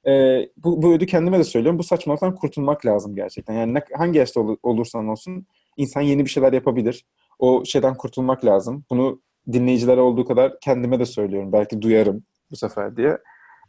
[0.08, 1.80] Ee, bu, bu ödü kendime de söylüyorum.
[1.80, 3.54] Bu saçmalıktan kurtulmak lazım gerçekten.
[3.54, 5.46] Yani ne, hangi yaşta ol- olursan olsun
[5.78, 7.06] insan yeni bir şeyler yapabilir.
[7.40, 8.84] O şeyden kurtulmak lazım.
[8.90, 11.52] Bunu dinleyicilere olduğu kadar kendime de söylüyorum.
[11.52, 13.18] Belki duyarım bu sefer diye.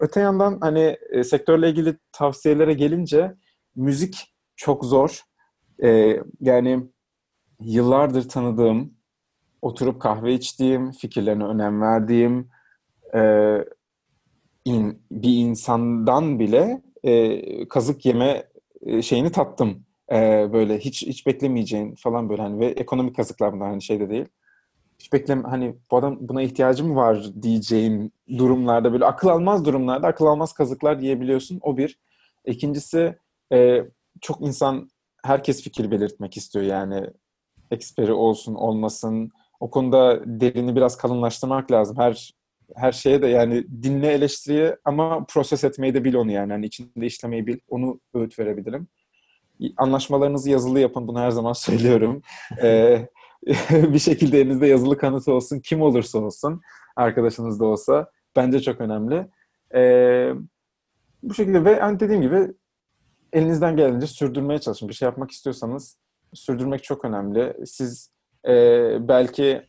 [0.01, 3.35] Öte yandan hani e, sektörle ilgili tavsiyelere gelince
[3.77, 5.21] müzik çok zor.
[5.83, 6.89] Ee, yani
[7.61, 8.95] yıllardır tanıdığım,
[9.63, 12.49] oturup kahve içtiğim, fikirlerine önem verdiğim
[13.15, 13.21] e,
[14.65, 18.45] in- bir insandan bile e, kazık yeme
[18.83, 19.87] e, şeyini tattım.
[20.13, 24.11] E, böyle hiç hiç beklemeyeceğin falan böyle hani ve ekonomik kazıklar bunlar hani şey de
[24.11, 24.27] değil.
[25.01, 30.27] Hiç beklem hani bu adam buna ihtiyacım var diyeceğin durumlarda böyle akıl almaz durumlarda akıl
[30.27, 31.59] almaz kazıklar diyebiliyorsun.
[31.63, 31.99] O bir.
[32.47, 33.17] İkincisi
[33.53, 33.85] e,
[34.21, 34.91] çok insan
[35.25, 37.07] herkes fikir belirtmek istiyor yani
[37.71, 39.31] eksperi olsun olmasın.
[39.61, 41.97] O konuda derini biraz kalınlaştırmak lazım.
[41.97, 42.35] Her
[42.75, 46.53] her şeye de yani dinle eleştiriyi ama proses etmeyi de bil onu yani.
[46.53, 47.59] yani içinde işlemeyi bil.
[47.69, 48.89] Onu öğüt verebilirim.
[49.77, 51.09] Anlaşmalarınızı yazılı yapın.
[51.09, 52.23] Bunu her zaman söylüyorum.
[52.63, 53.09] Ee,
[53.71, 55.61] bir şekilde elinizde yazılı kanıtı olsun.
[55.61, 56.61] Kim olursa olsun.
[56.97, 58.11] Arkadaşınız da olsa.
[58.37, 59.27] Bence çok önemli.
[59.75, 60.33] Ee,
[61.23, 62.55] bu şekilde ve hani dediğim gibi
[63.33, 64.89] elinizden geldiğince sürdürmeye çalışın.
[64.89, 65.99] Bir şey yapmak istiyorsanız
[66.35, 67.67] sürdürmek çok önemli.
[67.67, 68.13] Siz
[68.49, 68.53] e,
[69.09, 69.69] belki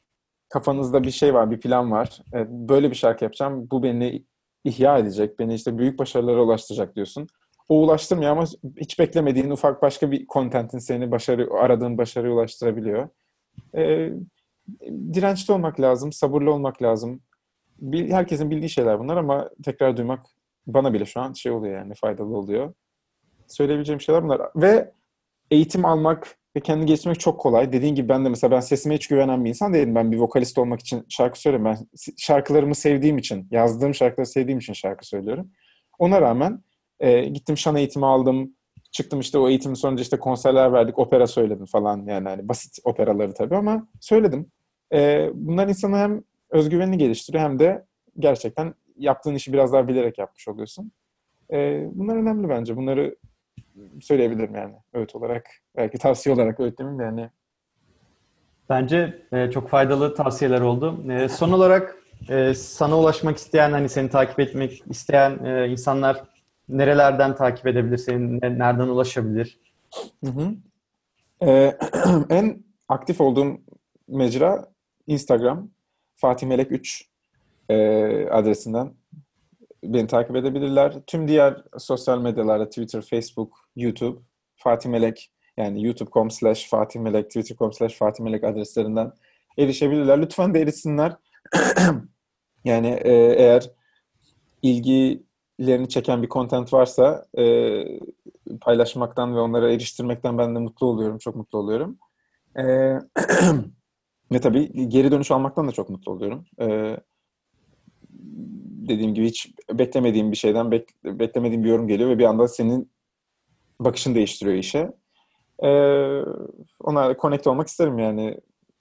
[0.49, 2.21] kafanızda bir şey var, bir plan var.
[2.33, 3.67] E, böyle bir şarkı yapacağım.
[3.71, 4.25] Bu beni
[4.63, 7.27] ihya edecek, beni işte büyük başarılara ulaştıracak diyorsun.
[7.69, 8.45] O ulaştırmıyor ama
[8.77, 13.09] hiç beklemediğin ufak başka bir kontentin seni başarı, aradığın başarıya ulaştırabiliyor.
[13.77, 14.09] E,
[15.13, 17.21] dirençli olmak lazım, sabırlı olmak lazım.
[17.79, 20.25] Bil, herkesin bildiği şeyler bunlar ama tekrar duymak
[20.67, 22.73] bana bile şu an şey oluyor yani faydalı oluyor.
[23.47, 24.41] Söyleyebileceğim şeyler bunlar.
[24.55, 24.91] Ve
[25.51, 27.73] eğitim almak ve kendini geliştirmek çok kolay.
[27.73, 29.95] Dediğin gibi ben de mesela ben sesime hiç güvenen bir insan değilim.
[29.95, 31.65] Ben bir vokalist olmak için şarkı söylüyorum.
[31.65, 31.87] Ben
[32.17, 35.51] şarkılarımı sevdiğim için, yazdığım şarkıları sevdiğim için şarkı söylüyorum.
[35.99, 36.63] Ona rağmen
[36.99, 38.55] e, gittim şan eğitimi aldım.
[38.91, 42.05] Çıktım işte o eğitimin sonunda işte konserler verdik, opera söyledim falan.
[42.05, 44.51] Yani hani basit operaları tabii ama söyledim.
[44.93, 47.85] E, bunlar insanı hem özgüvenini geliştiriyor hem de
[48.19, 50.91] gerçekten yaptığın işi biraz daha bilerek yapmış oluyorsun.
[51.51, 52.77] E, bunlar önemli bence.
[52.77, 53.15] Bunları
[54.01, 55.49] söyleyebilirim yani öğüt olarak.
[55.77, 57.29] Belki tavsiye olarak öğüt demeyeyim de yani.
[58.69, 61.11] Bence e, çok faydalı tavsiyeler oldu.
[61.11, 61.95] E, son olarak
[62.29, 66.23] e, sana ulaşmak isteyen, hani seni takip etmek isteyen e, insanlar
[66.77, 69.59] nerelerden takip edebilir, seni ne- nereden ulaşabilir?
[70.25, 70.51] Hı hı.
[71.41, 71.77] Ee,
[72.29, 73.61] en aktif olduğum
[74.07, 74.71] mecra
[75.07, 75.69] Instagram.
[76.15, 77.07] Fatih Melek 3
[77.69, 77.75] e,
[78.29, 78.93] adresinden
[79.83, 80.93] beni takip edebilirler.
[81.07, 84.19] Tüm diğer sosyal medyalarda Twitter, Facebook, YouTube,
[84.55, 89.11] Fatih Melek yani youtube.com slash Fatih Melek, twitter.com slash Fatih Melek adreslerinden
[89.57, 90.21] erişebilirler.
[90.21, 91.15] Lütfen de erişsinler.
[92.65, 93.71] yani e, eğer
[95.61, 97.45] ilgilerini çeken bir content varsa e,
[98.61, 101.17] paylaşmaktan ve onlara eriştirmekten ben de mutlu oluyorum.
[101.17, 101.97] Çok mutlu oluyorum.
[102.57, 102.63] E,
[104.31, 106.45] ve tabii geri dönüş almaktan da çok mutlu oluyorum.
[106.61, 106.97] E,
[108.89, 112.91] dediğim gibi hiç beklemediğim bir şeyden bek- beklemediğim bir yorum geliyor ve bir anda senin
[113.79, 114.91] bakışını değiştiriyor işe.
[115.63, 115.69] E,
[116.79, 118.37] onlarla connect olmak isterim yani.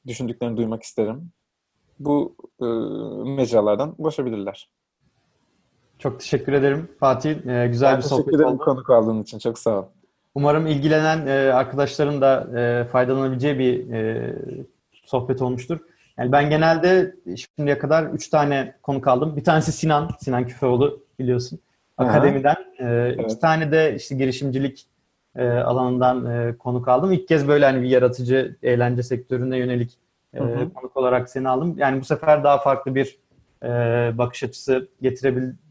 [0.07, 1.31] Düşündüklerini duymak isterim.
[1.99, 2.65] Bu e,
[3.31, 4.71] mecralardan ulaşabilirler.
[6.01, 7.31] Çok teşekkür ederim Fatih.
[7.47, 8.59] E, güzel ben bir teşekkür sohbet ederim oldu.
[8.65, 9.39] konuk aldığın için.
[9.39, 9.85] Çok sağ ol.
[10.35, 14.35] Umarım ilgilenen e, arkadaşların da e, faydalanabileceği bir e,
[15.05, 15.79] sohbet olmuştur.
[16.19, 19.37] Yani ben genelde şimdiye kadar üç tane konuk aldım.
[19.37, 21.59] Bir tanesi Sinan, Sinan Küfeoğlu biliyorsun.
[21.99, 22.57] Akademiden.
[22.79, 23.41] E, iki Evet.
[23.41, 24.87] tane de işte girişimcilik
[25.37, 27.13] e, alanından e, konuk aldım.
[27.13, 29.99] İlk kez böyle hani bir yaratıcı eğlence sektörüne yönelik
[30.35, 30.73] e, Hı hı.
[30.75, 31.75] konuk olarak seni aldım.
[31.79, 33.19] Yani bu sefer daha farklı bir
[33.63, 33.69] e,
[34.19, 34.89] bakış açısı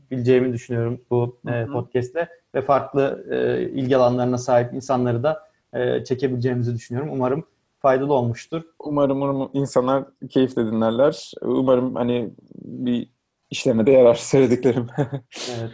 [0.10, 5.44] getirebileceğimi düşünüyorum bu e, podcast'te ve farklı e, ilgi alanlarına sahip insanları da
[5.74, 7.10] e, çekebileceğimizi düşünüyorum.
[7.14, 7.44] Umarım
[7.80, 8.62] faydalı olmuştur.
[8.80, 11.32] Umarım, umarım insanlar keyifle dinlerler.
[11.42, 13.10] Umarım hani bir
[13.50, 14.88] işlerine de yarar söylediklerim.
[15.60, 15.72] Evet.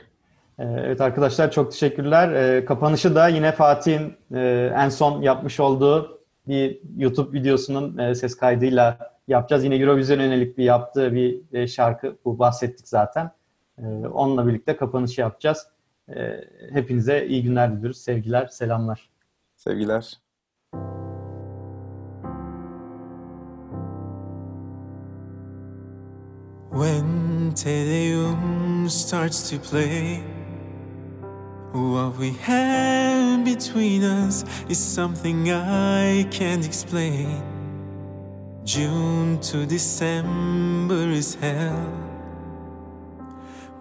[0.60, 2.32] E, Evet arkadaşlar çok teşekkürler.
[2.32, 8.36] E, Kapanışı da yine Fatih'in e, en son yapmış olduğu bir YouTube videosunun e, ses
[8.36, 9.64] kaydıyla yapacağız.
[9.64, 12.16] Yine Eurovision yönelik bir yaptığı bir şarkı.
[12.26, 13.32] Bu bahsettik zaten.
[13.78, 15.68] E, Onunla birlikte kapanışı yapacağız.
[16.10, 17.98] E, Hepinize iyi günler diliyoruz.
[17.98, 19.10] Sevgiler, selamlar.
[19.56, 20.18] Sevgiler.
[26.72, 30.22] When Teleum starts to play,
[31.72, 37.42] what we have between us is something I can't explain.
[38.66, 41.88] June to December is hell.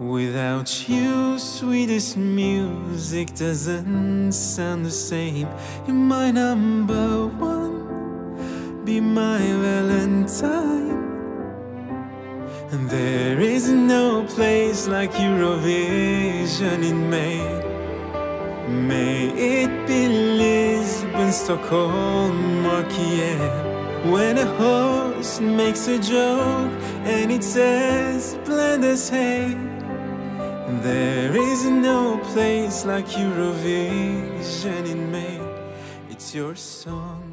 [0.00, 5.46] Without you, sweetest music doesn't sound the same.
[5.86, 10.90] You're my number one, be my Valentine.
[12.72, 17.38] And there is no place like Eurovision in May.
[18.68, 24.10] May it be Lisbon, Stockholm, or Kiev.
[24.10, 26.72] When a host makes a joke
[27.04, 29.73] and it says bland as hay.
[30.84, 35.40] There is no place like Eurovision in May.
[36.10, 37.23] It's your song